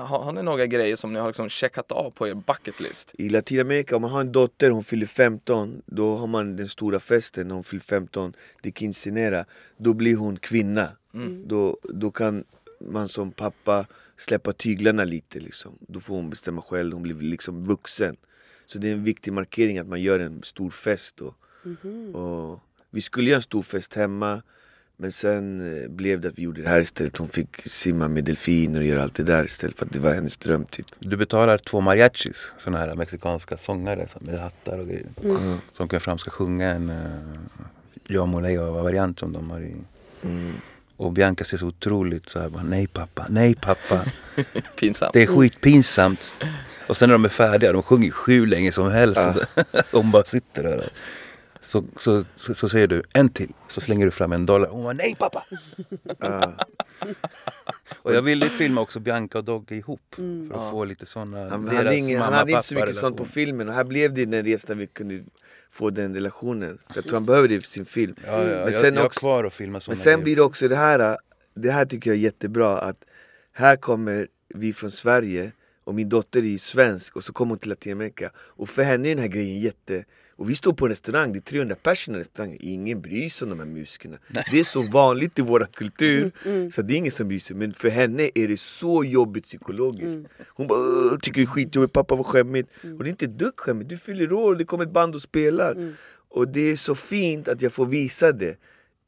[0.00, 3.14] har, har ni några grejer som ni har liksom checkat av på er bucket list?
[3.18, 7.00] I Latinamerika, om man har en dotter, hon fyller 15 Då har man den stora
[7.00, 9.44] festen när hon fyller 15 Det är quinceanera
[9.76, 10.88] Då blir hon kvinna
[11.46, 12.44] då, då kan
[12.80, 13.86] man som pappa
[14.16, 15.78] släppa tyglarna lite liksom.
[15.80, 18.16] Då får hon bestämma själv, hon blir liksom vuxen
[18.66, 21.34] Så det är en viktig markering att man gör en stor fest då.
[22.18, 22.60] och
[22.90, 24.42] Vi skulle göra en stor fest hemma
[25.00, 27.18] men sen eh, blev det att vi gjorde det här istället.
[27.18, 30.14] Hon fick simma med delfiner och göra allt det där istället för att det var
[30.14, 30.86] hennes dröm typ.
[30.98, 35.06] Du betalar två mariachis, såna här mexikanska sångare med hattar och grejer.
[35.72, 36.96] Som kommer fram ska sjunga en uh,
[38.06, 38.40] Jag må
[38.82, 39.76] variant som de har i.
[40.98, 44.04] Och Bianca ser så otroligt så här, bara, nej pappa, nej pappa.
[44.76, 45.12] Pinsamt.
[45.12, 46.36] Det är skitpinsamt.
[46.86, 49.20] Och sen när de är färdiga, de sjunger sju länge som helst.
[49.92, 50.88] Hon bara sitter där.
[51.60, 54.68] Så, så, så, så säger du en till, så slänger du fram en dollar.
[54.68, 55.44] Hon bara nej pappa.
[57.96, 60.14] Och jag ville ju filma också Bianca och Dogge ihop.
[60.16, 63.24] För att få lite sådana, Han, hade, ingen, han hade inte så mycket sånt på
[63.24, 65.24] filmen och här blev det den resan där vi kunde
[65.70, 66.78] få den relationen.
[66.88, 68.14] För jag tror han behöver det i sin film.
[68.26, 70.42] Ja, ja, jag, sen jag har också- kvar att filma sådana Men sen blir det
[70.42, 71.16] också det här,
[71.54, 73.04] det här tycker jag är jättebra att
[73.52, 75.52] här kommer vi från Sverige
[75.84, 79.08] och min dotter är ju svensk och så kommer hon till Latinamerika och för henne
[79.08, 80.04] är den här grejen jätte
[80.38, 83.46] och vi står på en restaurang, det är 300 personer i restaurangen, ingen bryr sig
[83.46, 84.18] om de här musikerna.
[84.50, 86.32] Det är så vanligt i vår kultur
[86.70, 87.56] så det är ingen som bryr sig.
[87.56, 90.18] Men för henne är det så jobbigt psykologiskt.
[90.48, 92.68] Hon bara "Åh, tycker det är skitjobbigt, pappa vad skämmigt.
[92.98, 95.22] Och det är inte ett dugg skämmigt, du fyller år, det kommer ett band och
[95.22, 95.94] spelar.
[96.30, 98.56] Och det är så fint att jag får visa det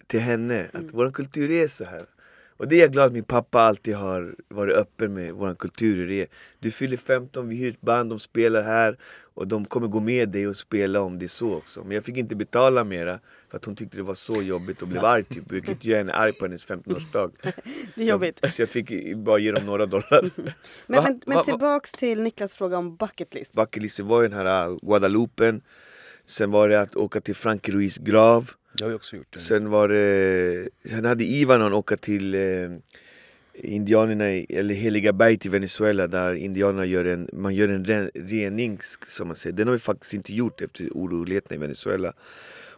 [0.07, 2.03] till henne, att vår kultur är så här.
[2.61, 6.07] Och det är jag glad att min pappa alltid har varit öppen med vår kultur
[6.09, 6.27] det är.
[6.59, 8.99] Du fyller 15, vi hyr ett band, de spelar här
[9.35, 11.85] och de kommer gå med dig och spela om det är så också.
[11.85, 13.21] Men jag fick inte betala mera
[13.51, 15.37] för att hon tyckte det var så jobbigt och blev arg typ.
[15.37, 17.31] Jag kunde inte göra henne arg på hennes 15-årsdag.
[17.95, 18.39] Det är jobbigt.
[18.43, 20.31] Så, så jag fick bara ge dem några dollar.
[20.37, 20.55] Men,
[20.87, 23.53] Va- men, men tillbaks till Niklas fråga om bucket list.
[23.53, 25.63] Bucketlisten var ju den här uh, Guadalupen.
[26.27, 28.51] Sen var det att åka till Frankie Ruiz grav.
[28.81, 29.39] Jag har också gjort det.
[29.41, 32.41] Sen var det, sen hade Ivanon åka till eh,
[33.55, 38.11] indianerna, i- eller Heliga berg till Venezuela där indianerna gör en, man gör en ren,
[38.15, 39.57] rening som man säger.
[39.57, 42.13] Den har vi faktiskt inte gjort efter oroligheterna i Venezuela.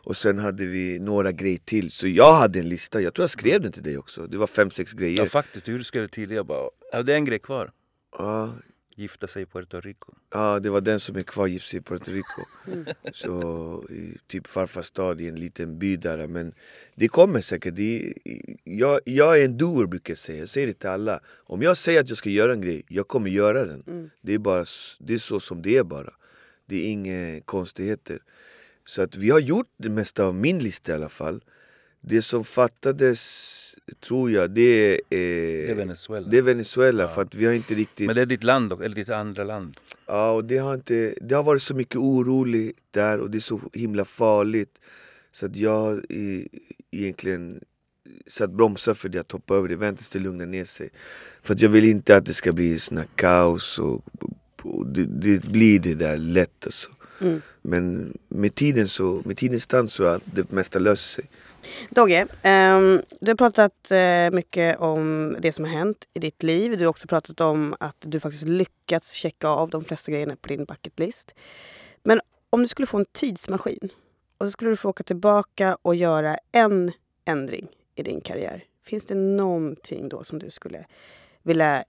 [0.05, 1.91] Och sen hade vi några grejer till.
[1.91, 4.27] Så jag hade en lista, jag tror jag skrev den till dig också.
[4.27, 5.19] Det var fem, sex grejer.
[5.19, 6.35] Ja faktiskt, du skrev det tidigare.
[6.37, 7.71] Jag bara, det är en grej kvar.
[8.19, 8.51] Ja,
[9.03, 10.15] Gifta sig i Puerto Rico.
[10.31, 12.43] Ja, det var den som är kvar gift sig i Puerto Rico.
[13.13, 16.27] Så i typ farfars stad i en liten by där.
[16.27, 16.55] Men
[16.95, 17.77] det kommer säkert.
[17.77, 18.15] Det,
[18.65, 20.39] jag, jag är en doer brukar jag säga.
[20.39, 21.21] Jag säger det till alla.
[21.45, 24.11] Om jag säger att jag ska göra en grej, jag kommer göra den.
[24.21, 24.65] Det, är bara,
[24.99, 26.13] det är så som det är bara.
[26.67, 28.23] Det är inga konstigheter.
[28.85, 31.45] Så att vi har gjort det mesta av min lista i alla fall.
[32.05, 36.29] Det som fattades, tror jag, det är, Det är Venezuela.
[36.29, 37.09] det är Venezuela.
[37.09, 38.07] För att vi har inte riktigt...
[38.07, 39.77] Men det är ditt land, också, eller ditt andra land.
[40.07, 43.41] Ja, och det har, inte, det har varit så mycket oroligt där och det är
[43.41, 44.79] så himla farligt.
[45.33, 46.49] Så att jag har i-
[46.91, 47.61] egentligen
[48.27, 50.91] satt bromsar för det, att hoppa över det, vänta tills det lugnar ner sig.
[51.43, 54.05] För att jag vill inte att det ska bli sån här kaos och,
[54.63, 56.91] och det, det blir det där lätt alltså.
[57.63, 61.31] Men med tiden så, med tidens tand så att det mesta löser sig.
[61.91, 66.79] Dogge, ehm, du har pratat eh, mycket om det som har hänt i ditt liv.
[66.79, 70.49] Du har också pratat om att du faktiskt lyckats checka av de flesta grejerna på
[70.49, 71.35] din bucketlist.
[72.03, 72.21] Men
[72.51, 73.89] om du skulle få en tidsmaskin
[74.39, 76.93] och så skulle du få åka tillbaka och göra en
[77.25, 78.65] ändring i din karriär.
[78.85, 80.87] Finns det någonting då som du skulle
[81.43, 81.85] vilja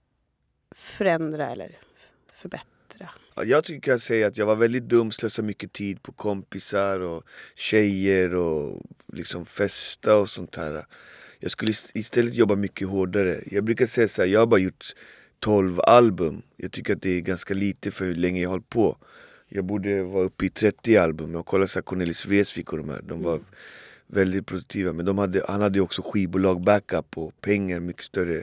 [0.74, 1.78] förändra eller
[2.34, 2.73] förbättra?
[3.36, 7.00] Ja, Jag tycker jag säger att jag var väldigt dum, slösade mycket tid på kompisar
[7.00, 7.22] och
[7.54, 10.84] tjejer och liksom festa och sånt här.
[11.38, 13.40] Jag skulle ist- istället jobba mycket hårdare.
[13.46, 14.84] Jag brukar säga så här, jag har bara gjort
[15.40, 16.42] 12 album.
[16.56, 18.96] Jag tycker att det är ganska lite för hur länge jag har hållit på.
[19.48, 21.34] Jag borde vara uppe i 30 album.
[21.34, 23.02] Jag kollar så här Cornelis Vreeswijk och de här.
[23.02, 23.40] De var
[24.06, 24.92] väldigt produktiva.
[24.92, 28.42] Men de hade, han hade också skivbolag backup och pengar, mycket större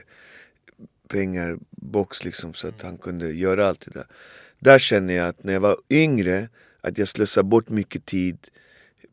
[1.08, 4.06] pengar, box liksom så att han kunde göra allt det där.
[4.62, 6.48] Där känner jag att när jag var yngre
[6.80, 8.38] att jag slösar bort mycket tid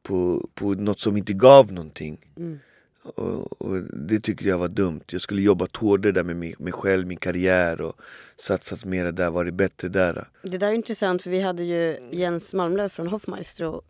[0.03, 2.25] på, på något som inte gav någonting.
[2.37, 2.59] Mm.
[3.03, 5.01] Och, och det tycker jag var dumt.
[5.11, 7.95] Jag skulle jobbat hårdare där med mig, mig själv, min karriär och
[8.37, 10.27] satsat mer där, varit bättre där.
[10.41, 13.81] Det där är intressant för vi hade ju Jens Malmlöv från Hoffmaestro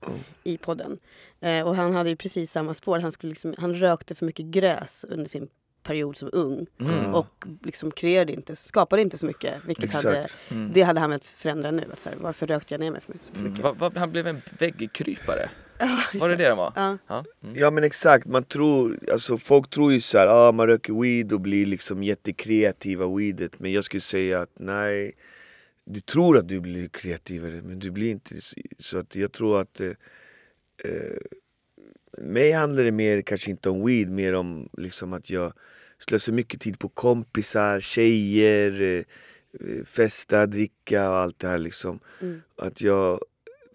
[0.43, 0.99] i podden.
[1.39, 2.99] Eh, och han hade ju precis samma spår.
[2.99, 5.47] Han, skulle liksom, han rökte för mycket gräs under sin
[5.89, 6.67] period som ung.
[6.79, 7.15] Mm.
[7.15, 9.53] Och liksom kreerade inte, skapade inte så mycket.
[9.65, 10.05] Vilket Exakt.
[10.05, 10.27] hade,
[10.73, 11.83] det hade han velat förändra nu.
[11.93, 13.43] Att så här, varför rökte jag ner mig för så Mm.
[13.51, 13.63] mycket?
[13.63, 15.49] Va, va, han blev en väggkrypare.
[16.13, 16.73] Just Var det det han var?
[16.75, 16.97] Ja.
[17.07, 17.25] Ja.
[17.43, 17.55] Mm.
[17.55, 21.41] Ja men exakt, man tror, alltså folk tror ju såhär, ah, man röker weed och
[21.41, 25.11] blir liksom jättekreativ av weedet Men jag skulle säga att nej,
[25.85, 29.61] du tror att du blir kreativare men du blir inte så- Så att jag tror
[29.61, 29.87] att eh,
[30.85, 31.17] eh,
[32.17, 35.53] mig handlar det mer, kanske inte om weed, mer om liksom att jag
[36.07, 41.99] slösar mycket tid på kompisar, tjejer, eh, festa, dricka och allt det här liksom.
[42.21, 42.41] Mm.
[42.57, 43.19] Att jag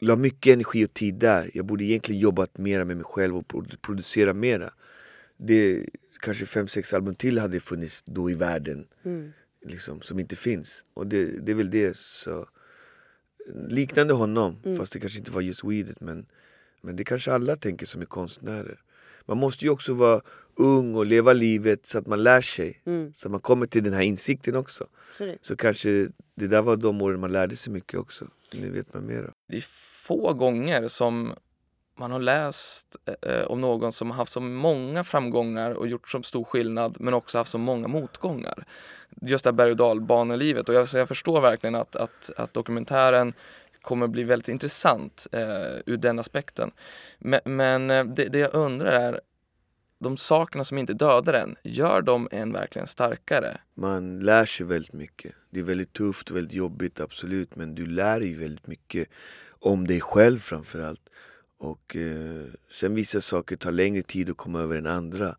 [0.00, 1.50] la mycket energi och tid där.
[1.54, 4.72] Jag borde egentligen jobbat mera med mig själv och produ- producera mera.
[5.37, 5.87] Det,
[6.20, 8.87] kanske fem, sex album till hade funnits då i världen.
[9.04, 9.32] Mm.
[9.66, 10.84] Liksom, som inte finns.
[10.94, 11.96] Och det, det är väl det.
[11.96, 12.48] Så,
[13.68, 14.78] liknande honom, Mm.
[14.78, 16.00] fast det kanske inte var just weedet.
[16.00, 16.26] Men,
[16.80, 18.80] men det kanske alla tänker som är konstnärer.
[19.26, 20.20] Man måste ju också vara
[20.56, 22.82] ung och leva livet så att man lär sig.
[22.87, 23.12] Mm.
[23.14, 24.87] Så att man kommer till den här insikten också.
[25.18, 28.24] Så det, Så kanske det där var de åren man lärde sig mycket också.
[28.52, 29.30] Nu vet man mera.
[29.48, 29.64] Det är
[30.06, 31.34] få gånger som
[31.98, 36.22] man har läst eh, om någon som har haft så många framgångar och gjort så
[36.22, 38.64] stor skillnad men också haft så många motgångar.
[39.22, 42.54] Just det här berg och dalbanelivet och jag, så jag förstår verkligen att, att, att
[42.54, 43.32] dokumentären
[43.85, 45.40] kommer bli väldigt intressant eh,
[45.87, 46.70] ur den aspekten.
[47.18, 49.20] Men, men det, det jag undrar är,
[49.99, 53.61] de sakerna som inte dödar en, gör de en verkligen starkare?
[53.75, 55.35] Man lär sig väldigt mycket.
[55.51, 57.57] Det är väldigt tufft och väldigt jobbigt, absolut.
[57.57, 59.09] Men du lär dig väldigt mycket
[59.49, 61.11] om dig själv framförallt.
[61.59, 65.37] Och eh, sen vissa saker tar längre tid att komma över än andra.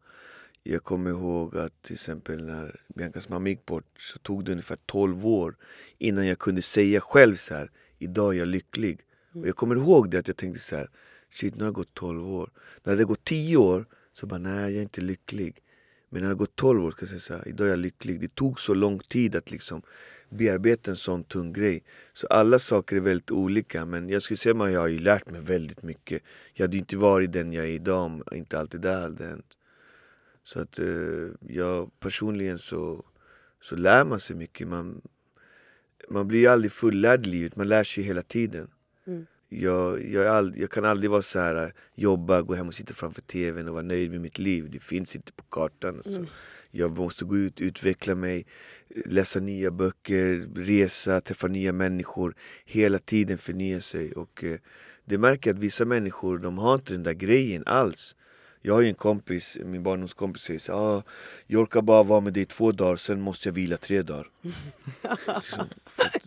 [0.63, 4.77] Jag kommer ihåg att till exempel när Biancas mamma gick bort så tog det ungefär
[4.85, 5.55] 12 år
[5.97, 7.71] innan jag kunde säga själv så här,
[8.05, 8.99] idag är jag lycklig.
[9.33, 10.89] Och jag kommer ihåg det att jag tänkte så här,
[11.31, 12.49] shit nu har det gått 12 år.
[12.83, 15.61] När det gått 10 år så bara, nej jag är inte lycklig.
[16.09, 17.79] Men när det har gått 12 år kan jag säga så här, idag är jag
[17.79, 18.21] lycklig.
[18.21, 19.81] Det tog så lång tid att liksom
[20.29, 21.83] bearbeta en sån tung grej.
[22.13, 25.29] Så alla saker är väldigt olika men jag skulle säga att jag har ju lärt
[25.29, 26.23] mig väldigt mycket.
[26.53, 29.57] Jag hade inte varit den jag är idag om inte allt det där hade hänt.
[30.43, 33.05] Så att eh, jag personligen så,
[33.61, 34.67] så lär man sig mycket.
[34.67, 35.01] Man,
[36.09, 38.67] man blir ju aldrig fullärd i livet, man lär sig hela tiden.
[39.07, 39.25] Mm.
[39.49, 43.21] Jag, jag, ald- jag kan aldrig vara så här, jobba, gå hem och sitta framför
[43.21, 44.69] tvn och vara nöjd med mitt liv.
[44.71, 45.95] Det finns inte på kartan.
[45.95, 46.25] Alltså.
[46.71, 48.45] Jag måste gå ut, utveckla mig,
[49.05, 52.35] läsa nya böcker, resa, träffa nya människor.
[52.65, 54.11] Hela tiden förnya sig.
[54.13, 54.59] Och eh,
[55.05, 58.15] det märker jag att vissa människor, de har inte den där grejen alls.
[58.65, 61.03] Jag har ju en kompis, min barndomskompis säger så ah,
[61.47, 64.27] Jag orkar bara vara med dig två dagar, sen måste jag vila tre dagar.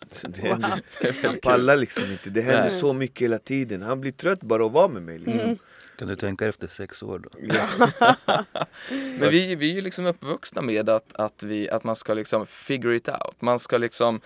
[0.00, 0.82] liksom, det händer,
[1.22, 2.80] han pallar liksom inte, det händer Nej.
[2.80, 3.82] så mycket hela tiden.
[3.82, 5.18] Han blir trött bara att vara med mig.
[5.18, 5.58] Liksom.
[5.98, 7.30] Kan du tänka efter sex år då?
[9.18, 12.46] Men vi, vi är ju liksom uppvuxna med att, att, vi, att man ska liksom
[12.46, 13.40] figure it out.
[13.40, 14.20] Man ska liksom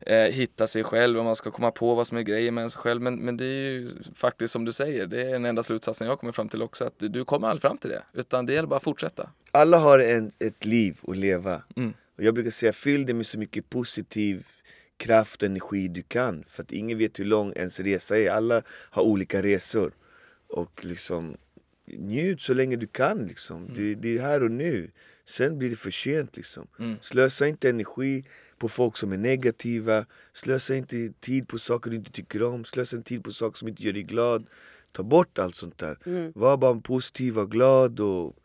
[0.00, 2.80] eh, hitta sig själv och man ska komma på vad som är grejen med sig
[2.80, 3.02] själv.
[3.02, 6.18] Men, men det är ju faktiskt som du säger, det är den enda slutsatsen jag
[6.18, 6.84] kommer fram till också.
[6.84, 8.02] Att du kommer aldrig fram till det.
[8.12, 9.30] Utan det gäller bara att fortsätta.
[9.50, 11.62] Alla har en, ett liv att leva.
[11.76, 11.94] Mm.
[12.18, 14.46] Och jag brukar säga fyll det med så mycket positiv
[14.96, 16.44] kraft och energi du kan.
[16.48, 18.30] För att ingen vet hur lång ens resa är.
[18.30, 19.92] Alla har olika resor.
[20.48, 21.36] Och liksom
[21.86, 23.26] njut så länge du kan.
[23.26, 23.70] Liksom.
[23.74, 24.90] Det, det är här och nu.
[25.24, 26.36] Sen blir det för sent.
[26.36, 26.66] Liksom.
[26.78, 26.96] Mm.
[27.00, 28.24] Slösa inte energi
[28.58, 30.06] på folk som är negativa.
[30.32, 32.64] Slösa inte tid på saker du inte tycker om.
[32.64, 34.46] Slösa inte tid på saker som inte gör dig glad.
[34.92, 35.98] Ta bort allt sånt där.
[36.06, 36.32] Mm.
[36.34, 38.36] Var bara positiv och glad och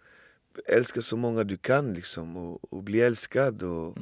[0.65, 2.37] älska så många du kan liksom.
[2.37, 3.97] Och, och bli älskad och,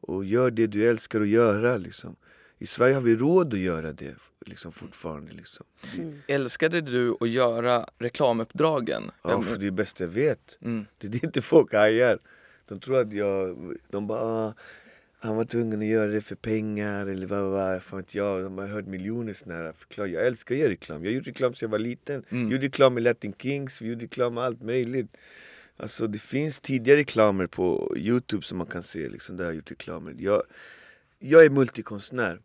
[0.00, 2.16] och gör det du älskar att göra liksom.
[2.62, 4.14] I Sverige har vi råd att göra det
[4.46, 5.32] liksom, fortfarande.
[5.32, 5.66] Liksom.
[6.26, 9.10] Älskade du att göra reklamuppdragen?
[9.22, 10.58] Ja, för det är det bästa jag vet.
[10.60, 10.86] Mm.
[10.98, 12.18] Det är inte folk hajar.
[12.68, 13.56] De tror att jag...
[13.90, 14.20] De bara...
[14.20, 14.54] Ah,
[15.18, 18.42] han var tvungen att göra det för pengar eller vad, vad, fan vet jag.
[18.42, 20.08] De har hört miljoner såna här förklarar.
[20.08, 21.04] Jag älskar att göra reklam.
[21.04, 22.24] Jag gjort reklam sedan jag var liten.
[22.28, 22.44] Mm.
[22.44, 25.16] Jag gjorde reklam med Latin Kings, vi gjorde reklam med allt möjligt.
[25.76, 29.70] Alltså det finns tidigare reklamer på Youtube som man kan se liksom, där jag gjort
[29.70, 30.14] reklamer.
[30.18, 30.42] Jag,
[31.18, 32.40] jag är multikonstnär.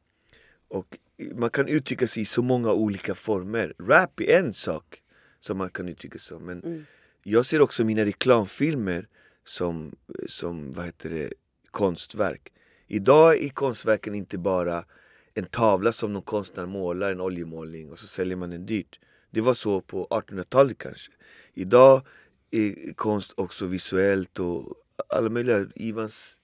[0.68, 0.98] Och
[1.36, 3.74] man kan uttrycka sig i så många olika former.
[3.80, 5.02] Rap är en sak
[5.40, 6.40] som man kan uttrycka sig.
[6.40, 6.86] Men
[7.24, 9.08] jag ser också mina reklamfilmer
[9.44, 9.96] som,
[10.28, 11.34] som vad heter det,
[11.72, 12.54] konstverk.
[12.88, 14.86] Idag är konstverken inte bara
[15.34, 19.00] en tavla som någon konstnär målar, en oljemålning och så säljer man den dyrt.
[19.32, 21.12] Det var så på 1800-talet kanske.
[21.54, 22.06] Idag
[22.52, 24.74] är konst också visuellt och
[25.10, 25.68] alla möjliga.
[25.76, 26.40] Ivans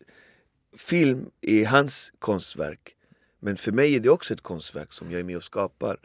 [0.77, 2.95] film är hans konstverk.
[3.43, 5.97] Men för mig är det också ett konstverk som jag är med och skapar.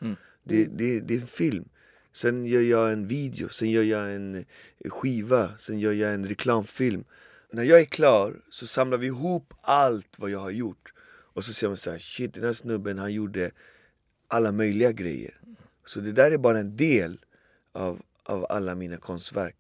[0.45, 1.69] Det, det, det är en film.
[2.13, 4.45] Sen gör jag en video, sen gör jag en
[4.85, 7.05] skiva, sen gör jag en reklamfilm.
[7.53, 10.93] När jag är klar så samlar vi ihop allt vad jag har gjort.
[11.35, 13.51] Och så ser man så här, shit den här snubben han gjorde
[14.29, 15.41] alla möjliga grejer.
[15.87, 17.19] Så det där är bara en del
[17.73, 19.57] av, av alla mina konstverk.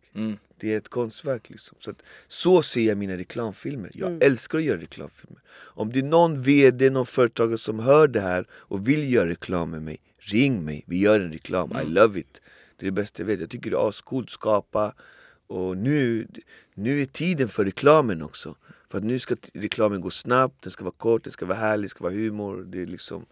[0.60, 1.76] Det är ett konstverk liksom.
[1.80, 3.90] Så, att, så ser jag mina reklamfilmer.
[3.94, 5.40] Jag älskar att göra reklamfilmer.
[5.50, 9.70] Om det är någon VD, någon företagare som hör det här och vill göra reklam
[9.70, 10.84] med mig, ring mig.
[10.86, 11.76] Vi gör en reklam.
[11.82, 12.40] I love it.
[12.76, 13.40] Det är det bästa jag vet.
[13.40, 14.94] Jag tycker det är ascoolt skapa.
[15.46, 16.28] Och nu,
[16.74, 18.56] nu är tiden för reklamen också.
[18.90, 21.84] För att nu ska reklamen gå snabbt, den ska vara kort, den ska vara härlig,
[21.84, 22.64] det ska vara humor.
[22.68, 23.26] Det är liksom...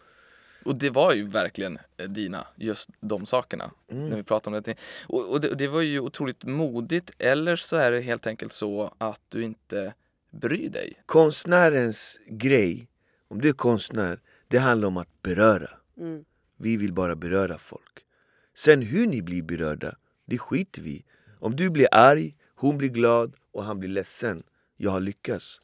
[0.67, 3.71] Och det var ju verkligen eh, dina, just de sakerna.
[3.89, 4.77] När vi pratade om det.
[5.07, 7.11] Och, och det, det var ju otroligt modigt.
[7.19, 9.95] Eller så är det helt enkelt så att du inte
[10.31, 11.03] bryr dig.
[11.07, 12.89] Konstnärens grej,
[13.29, 15.71] om du är konstnär, det handlar om att beröra.
[16.57, 18.05] Vi vill bara beröra folk.
[18.55, 21.05] Sen hur ni blir berörda, det skiter vi.
[21.41, 24.43] Om du blir arg, hon blir glad och han blir ledsen.
[24.77, 25.61] Jag har lyckats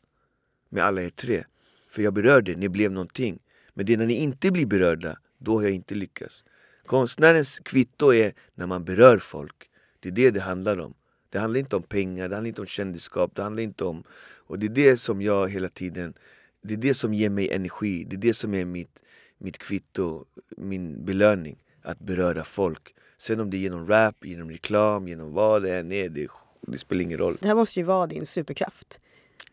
[0.68, 1.44] med alla er tre.
[1.88, 3.38] För jag berörde, ni blev någonting.
[3.74, 6.44] Men det är när ni inte blir berörda, då har jag inte lyckats.
[6.86, 9.70] Konstnärens kvitto är när man berör folk.
[10.00, 10.94] Det är det det handlar om.
[11.30, 14.04] Det handlar inte om pengar, det handlar inte om kändisskap, det handlar inte om...
[14.46, 16.14] Och det är det som jag hela tiden...
[16.62, 19.02] Det är det som ger mig energi, det är det som är mitt,
[19.38, 20.24] mitt kvitto,
[20.56, 21.58] min belöning.
[21.82, 22.94] Att beröra folk.
[23.18, 26.28] Sen om det är genom rap, genom reklam, genom vad det än är, det,
[26.60, 27.38] det spelar ingen roll.
[27.40, 29.00] Det här måste ju vara din superkraft.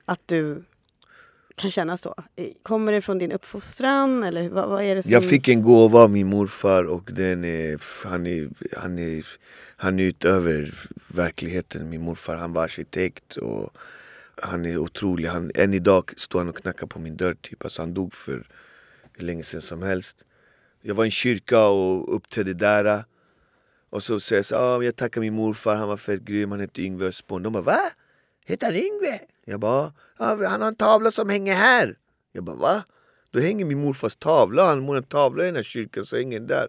[0.06, 0.64] Att du
[1.60, 2.16] kan kännas så.
[2.64, 5.12] Kommer det från din uppfostran eller vad, vad är det som...
[5.12, 9.26] Jag fick en gåva av min morfar och den är, han, är, han, är,
[9.78, 10.74] han är utöver
[11.08, 11.90] verkligheten.
[11.90, 13.70] Min morfar han var arkitekt och
[14.42, 15.28] han är otrolig.
[15.28, 17.34] Han, än idag står han och knackar på min dörr.
[17.42, 17.64] Typ.
[17.64, 18.48] Alltså, han dog för
[19.14, 20.26] hur länge sedan som helst.
[20.82, 23.04] Jag var i en kyrka och uppträdde där.
[23.90, 26.60] Och så säger jag så, ah, jag tackar min morfar, han var fett grym, han
[26.60, 27.44] hette Yngve Spån.
[27.44, 27.80] De bara va?
[28.50, 29.20] Heter han Yngve?
[29.46, 31.98] Jag bara, ja, han har en tavla som hänger här.
[32.32, 32.84] Jag bara va?
[33.32, 36.40] Då hänger min morfars tavla, han målar en tavla i den här kyrkan så hänger
[36.40, 36.68] den där.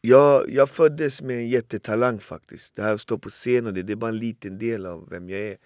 [0.00, 2.76] Jag, jag föddes med en jättetalang faktiskt.
[2.76, 5.08] Det här att stå på scen och det, det är bara en liten del av
[5.10, 5.56] vem jag är.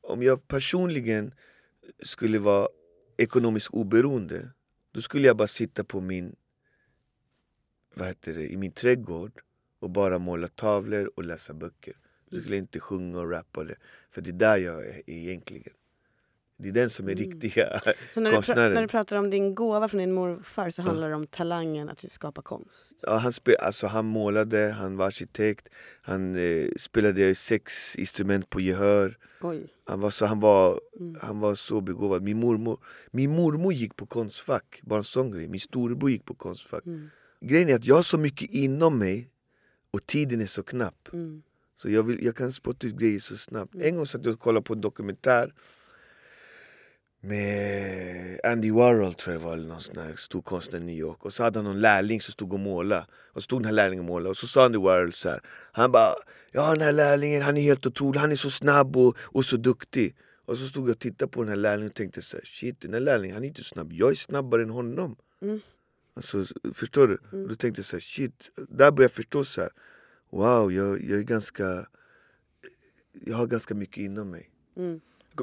[0.00, 1.34] Om jag personligen
[2.02, 2.68] skulle vara
[3.16, 4.50] ekonomiskt oberoende
[4.92, 6.36] då skulle jag bara sitta på min,
[7.94, 9.32] vad heter det, i min trädgård
[9.80, 11.94] och bara måla tavlor och läsa böcker.
[12.30, 13.74] Då skulle jag inte sjunga och rappa det.
[14.10, 15.72] För det är där jag är egentligen.
[16.62, 17.94] Det är den som är riktiga Mm.
[18.14, 18.72] så när du, konstnären.
[18.72, 22.12] när du pratar om din gåva från din morfar så handlar det om talangen att
[22.12, 22.92] skapa konst.
[23.02, 25.68] Ja, han, spe, alltså, han målade, han var arkitekt,
[26.02, 29.18] han eh, spelade sex instrument på gehör.
[29.40, 29.66] Oj.
[29.84, 30.80] Han var så, han var,
[31.20, 32.22] han var så begåvad.
[32.22, 32.78] Min mormor,
[33.10, 35.48] min mormor gick på konstfack, bara en sån grej.
[35.48, 36.84] Min storebror gick på konstfack.
[37.40, 39.30] Grejen är att jag har så mycket inom mig
[39.90, 41.08] och tiden är så knapp.
[41.82, 43.74] Så jag, vill, jag kan spotta ut grejer så snabbt.
[43.74, 45.52] En gång satt jag och kollade på en dokumentär
[47.20, 50.96] med Andy Warhol tror jag det var, eller någon sån här stor konstnär i New
[50.96, 51.24] York.
[51.24, 53.06] Och så hade han någon lärling som stod och målade.
[53.32, 54.28] Och stod den här lärlingen och målade.
[54.28, 55.40] Och så sa Andy Warhol så här.
[55.72, 56.14] Han bara,
[56.52, 59.56] ja den här lärlingen han är helt otrolig, han är så snabb och, och så
[59.56, 60.16] duktig.
[60.44, 62.80] Och så stod jag och tittade på den här lärlingen och tänkte så här, shit
[62.80, 65.16] den här lärlingen han är inte snabb, jag är snabbare än honom.
[66.14, 67.42] Alltså, förstår du?
[67.42, 69.70] Och då tänkte jag så här, shit, där började jag förstå så här.
[70.30, 71.86] Wow, jag, jag är ganska,
[73.26, 74.50] jag har ganska mycket inom mig.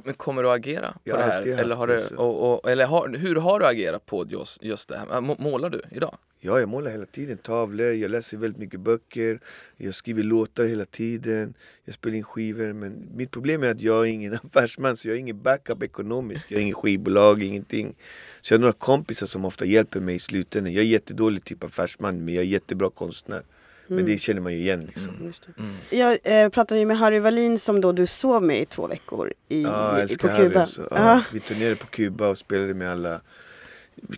[0.06, 1.48] Men kommer du att agera på Jag det här?
[1.48, 4.90] Eller, har det du, och, och, eller har, hur har du agerat på just, just
[4.90, 5.22] det här?
[5.22, 6.18] Må- Målar du idag?
[6.40, 9.40] Ja, jag målar hela tiden tavlor, jag läser väldigt mycket böcker,
[9.78, 11.54] jag skriver låtar hela tiden,
[11.86, 12.74] jag spelar in skivor.
[12.74, 16.46] Men mitt problem är att jag är ingen affärsman, så jag har ingen backup ekonomiskt.
[16.50, 17.96] Jag har ingen skivbolag, ingenting.
[18.42, 20.74] Så jag har några kompisar som ofta hjälper mig i slutändan.
[20.74, 23.44] Jag är jättedålig typ affärsman, men jag är jättebra konstnär.
[23.88, 25.14] Men det känner man ju igen liksom.
[25.26, 25.48] Just
[25.90, 25.98] det.
[25.98, 29.34] Jag eh, pratade ju med Harry Wallin som då du sov med i två veckor
[29.50, 30.28] i, jag i, på.
[30.28, 30.68] Kuba.
[30.78, 31.22] Ja, Ja.
[31.34, 33.22] Vi turnerade på Kuba och spelade med alla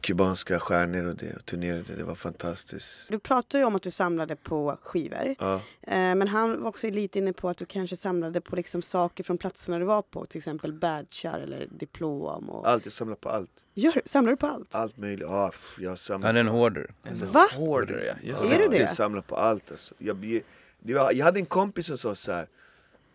[0.02, 1.36] kubanska stjärnor och det.
[1.36, 3.10] Och turnerade, det var fantastiskt.
[3.10, 5.36] Du pratade ju om att du samlade på skivor.
[5.40, 5.56] Ja.
[5.82, 9.24] Eh, men han var också lite inne på att du kanske samlade på liksom saker
[9.24, 10.26] från platserna du var på.
[10.26, 12.50] Till exempel badgar eller diplom.
[12.50, 12.70] Och...
[12.70, 13.66] Allt, jag samlar på allt.
[13.74, 14.76] Gör, samlar du på allt?
[14.76, 15.28] Allt möjligt.
[15.30, 16.92] Ja, jag samlar Han är en hoarder.
[17.12, 17.46] Va?
[17.54, 18.58] Hårdare ja, just Är det.
[18.58, 18.78] du det?
[18.78, 19.96] Jag samlar på allt alltså.
[19.98, 20.42] jag,
[20.84, 22.48] var, jag hade en kompis som sa så här.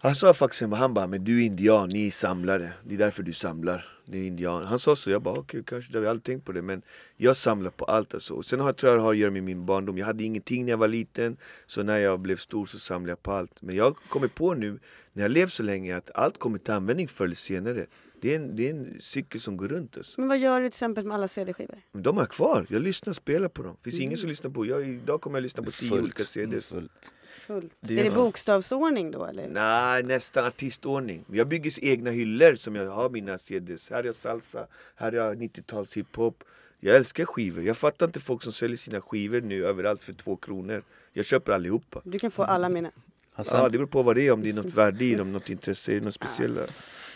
[0.04, 2.72] Han sa faktiskt, han bara, men du är indian, ni är samlare.
[2.84, 3.86] Det är därför du samlar.
[4.04, 4.64] Ni är indian.
[4.64, 6.62] Han sa så, jag bara okej, kanske det har jag aldrig tänkt på det.
[6.62, 6.82] Men
[7.16, 8.34] jag samlar på allt alltså.
[8.34, 9.98] Och sen har tror jag det har att göra med min barndom.
[9.98, 11.36] Jag hade ingenting när jag var liten.
[11.66, 13.62] Så när jag blev stor så samlade jag på allt.
[13.62, 14.78] Men jag kommer på nu,
[15.12, 17.86] när jag levt så länge, att allt kommer till användning förr eller senare.
[18.24, 19.96] Det är en, det är en cykel som går runt.
[19.96, 20.20] Alltså.
[20.20, 21.78] Men vad gör du till exempel med alla CD-skivor?
[21.92, 22.66] De är kvar.
[22.68, 23.76] Jag lyssnar och spelar på dem.
[23.82, 24.66] Det finns ingen som lyssnar på.
[24.66, 26.02] Jag, idag kommer jag lyssna på tio Fullt.
[26.02, 26.68] olika CDs.
[26.68, 27.14] Fullt.
[27.46, 27.72] Fullt.
[27.80, 29.48] Det är är det bokstavsordning då eller?
[29.48, 31.24] Nej, nästan artistordning.
[31.32, 33.90] Jag bygger egna hyllor som jag har mina CDs.
[33.90, 34.66] Här är salsa,
[34.96, 36.44] här är 90-tals hiphop.
[36.80, 37.64] Jag älskar skivor.
[37.64, 40.82] Jag fattar inte folk som säljer sina skivor nu överallt för två kronor.
[41.12, 42.00] Jag köper allihopa.
[42.04, 42.90] Du kan få alla mina.
[43.32, 45.32] Han, Ja, det beror på vad det är, om det är något värde i dem,
[45.32, 46.70] något intresse, något speciellt.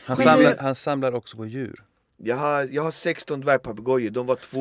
[0.09, 1.85] Han, Men samlar, du- han samlar också på djur.
[2.17, 4.59] Jag har, jag har 16 dvärgpapegojor, de var två,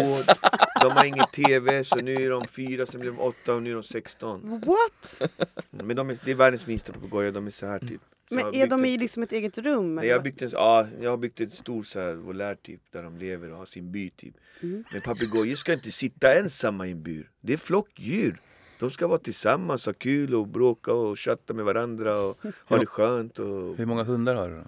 [0.81, 3.69] de har ingen TV, så nu är de fyra, sen blir de åtta och nu
[3.69, 4.61] är de 16.
[4.65, 5.21] What?
[5.69, 8.01] Men de är, det är världens minsta papegojor, de är så här typ.
[8.29, 9.95] Så Men är de en- i liksom ett eget rum?
[9.95, 12.55] Nej, eller jag, har byggt en, ja, jag har byggt en stor så här, volär
[12.55, 14.35] typ, där de lever och har sin by typ.
[14.63, 14.83] Mm.
[14.91, 17.29] Men papegojor ska inte sitta ensamma i en bur.
[17.41, 18.39] Det är flockdjur.
[18.79, 22.85] De ska vara tillsammans, ha kul och bråka och chatta med varandra och ha det
[22.85, 23.39] skönt.
[23.39, 23.77] Och...
[23.77, 24.63] Hur många hundar har du då?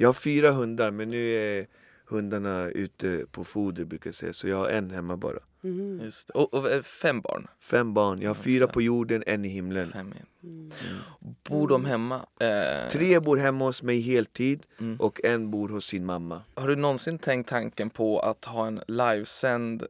[0.00, 1.66] Jag har fyra hundar men nu är
[2.06, 4.32] hundarna ute på foder brukar jag säga.
[4.32, 5.38] Så jag har en hemma bara.
[5.60, 6.00] Mhm.
[6.04, 6.32] Just det.
[6.34, 7.46] Och, och eh, fem barn.
[7.60, 8.20] Fem barn.
[8.22, 9.88] Jag har fyra på jorden, en i himlen.
[9.92, 10.72] Fem igen.
[11.48, 12.26] Bor de hemma?
[12.40, 14.96] Eh, Tre bor hemma hos mig heltid Mm.
[15.00, 16.42] och en bor hos sin mamma.
[16.54, 19.82] Har du någonsin tänkt tanken på att ha en livesänd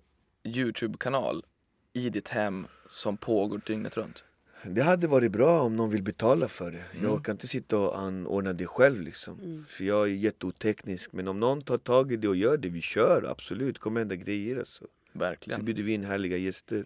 [0.45, 1.45] Youtube-kanal
[1.93, 4.25] i ditt hem som pågår dygnet runt?
[4.63, 6.85] Det hade varit bra om någon vill betala för det.
[6.93, 7.05] Mm.
[7.05, 9.65] Jag orkar inte sitta och anordna det själv liksom.
[9.69, 11.13] För jag är jätteoteknisk.
[11.13, 13.75] Men om någon tar tag i det och gör det, vi kör absolut.
[13.75, 14.85] Det kommer hända grejer alltså.
[15.13, 15.65] Så Verkligen.
[15.65, 16.85] bjuder vi in härliga gäster.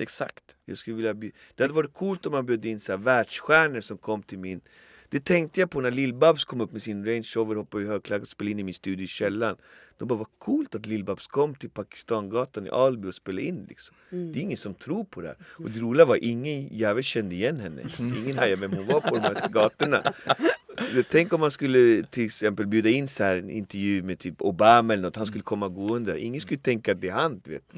[0.00, 0.56] Exakt.
[0.64, 1.32] Jag skulle vilja bjud...
[1.54, 4.60] Det hade varit coolt om man bjöd in så här världsstjärnor som kom till min...
[5.10, 8.22] Det tänkte jag på när Lill-Babs kom upp med sin Range Rover, hoppade i högklackat
[8.22, 9.56] och spelade in i min studio i källaren.
[9.98, 13.96] De bara, vad coolt att Lill-Babs kom till Pakistangatan i Alby och spelade in liksom.
[14.10, 15.36] Det är ingen som tror på det här.
[15.46, 17.82] Och det roliga var, ingen jävel kände igen henne.
[17.98, 20.12] Ingen hajade vem hon var på de här gatorna.
[21.10, 24.92] Tänk om man skulle till exempel bjuda in så här en intervju med typ Obama
[24.92, 26.20] eller något, han skulle komma gående.
[26.20, 27.72] Ingen skulle tänka att det är han, vet.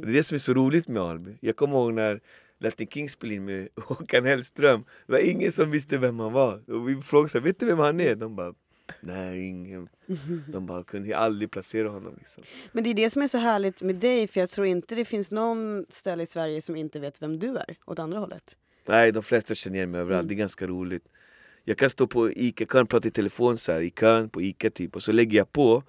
[0.00, 1.38] Och det är det som är så roligt med Alby.
[1.40, 2.20] Jag kommer ihåg när
[2.60, 4.84] Latin King spelade in med Håkan Hellström.
[5.06, 6.70] Det var ingen som visste vem han var.
[6.70, 8.14] Och vi frågade så vet du vem han är?
[8.14, 8.54] De bara,
[9.00, 9.88] nej ingen.
[10.52, 12.44] De bara, kunde aldrig placera honom liksom.
[12.72, 15.04] Men det är det som är så härligt med dig för jag tror inte det
[15.04, 18.56] finns någon ställe i Sverige som inte vet vem du är åt andra hållet.
[18.86, 20.28] Nej, de flesta känner igen mig överallt.
[20.28, 21.04] Det är ganska roligt.
[21.64, 24.70] Jag kan stå på Ica, kan prata i telefon så här, i kön på Ica
[24.70, 24.96] typ.
[24.96, 25.82] Och så lägger jag på.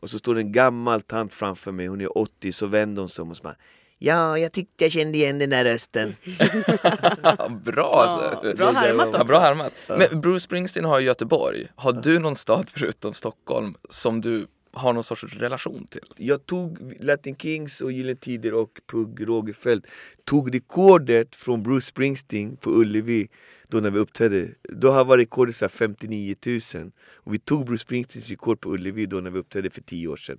[0.00, 3.22] Och så står en gammal tant framför mig, hon är 80, så vänder hon sig
[3.22, 3.56] om och så bara
[3.98, 6.16] Ja, jag tyckte jag kände igen den där rösten.
[7.64, 8.48] Bra alltså.
[8.48, 9.72] Ja, bra härmat Ja, bra härmat.
[9.88, 11.68] Men Bruce Springsteen har ju Göteborg.
[11.76, 16.04] Har du någon stad förutom Stockholm som du har någon sorts relation till?
[16.16, 19.86] Jag tog Latin Kings och Gyllene Tider och Pugh Rogefeldt
[20.24, 23.28] Tog rekordet från Bruce Springsteen på Ullevi
[23.68, 27.66] Då när vi uppträdde Då har var rekordet så här 59 000 Och vi tog
[27.66, 30.38] Bruce Springsteens rekord på Ullevi då när vi uppträdde för 10 år sedan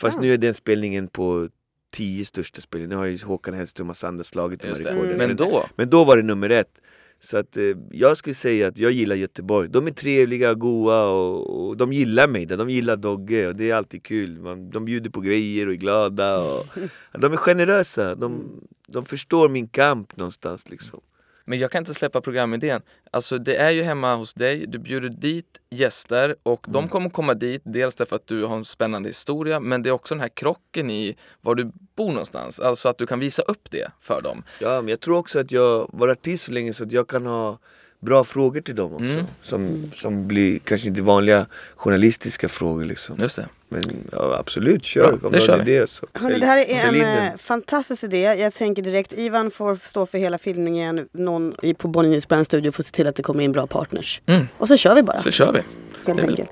[0.00, 1.48] Fast nu är den spelningen på
[1.90, 5.36] 10 största spelningen Nu har ju Håkan Hellström och andra slagit de här rekorden Men
[5.36, 6.80] då, men då var det nummer ett.
[7.18, 9.68] Så att, eh, jag skulle säga att jag gillar Göteborg.
[9.68, 12.46] De är trevliga, goa och, och de gillar mig.
[12.46, 14.40] De gillar Dogge och det är alltid kul.
[14.40, 16.38] Man, de bjuder på grejer och är glada.
[16.38, 16.66] Och,
[17.20, 18.14] de är generösa.
[18.14, 21.00] De, de förstår min kamp någonstans liksom.
[21.46, 22.82] Men jag kan inte släppa programidén.
[23.10, 27.34] Alltså det är ju hemma hos dig, du bjuder dit gäster och de kommer komma
[27.34, 30.28] dit dels därför att du har en spännande historia men det är också den här
[30.28, 32.60] krocken i var du bor någonstans.
[32.60, 34.42] Alltså att du kan visa upp det för dem.
[34.60, 37.26] Ja, men jag tror också att jag var artist så länge så att jag kan
[37.26, 37.58] ha
[38.00, 39.12] bra frågor till dem också.
[39.12, 39.26] Mm.
[39.42, 43.16] Som, som blir kanske inte vanliga journalistiska frågor liksom.
[43.20, 43.48] Just det.
[43.68, 43.82] Men
[44.12, 45.02] ja, absolut, kör.
[45.02, 46.06] Bra, Om det du kör idé så.
[46.12, 48.20] Hörrni, det här är en eh, fantastisk idé.
[48.22, 51.08] Jag tänker direkt, Ivan får stå för hela filmningen.
[51.12, 53.66] Någon i, på Bonnier News Brand Studio får se till att det kommer in bra
[53.66, 54.20] partners.
[54.26, 54.48] Mm.
[54.58, 55.60] Och så kör vi bara, Så kör vi.
[56.06, 56.50] helt väl- enkelt.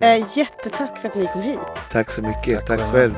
[0.00, 1.58] Eh, jättetack för att ni kom hit.
[1.90, 2.66] Tack så mycket.
[2.66, 3.14] Tack själv.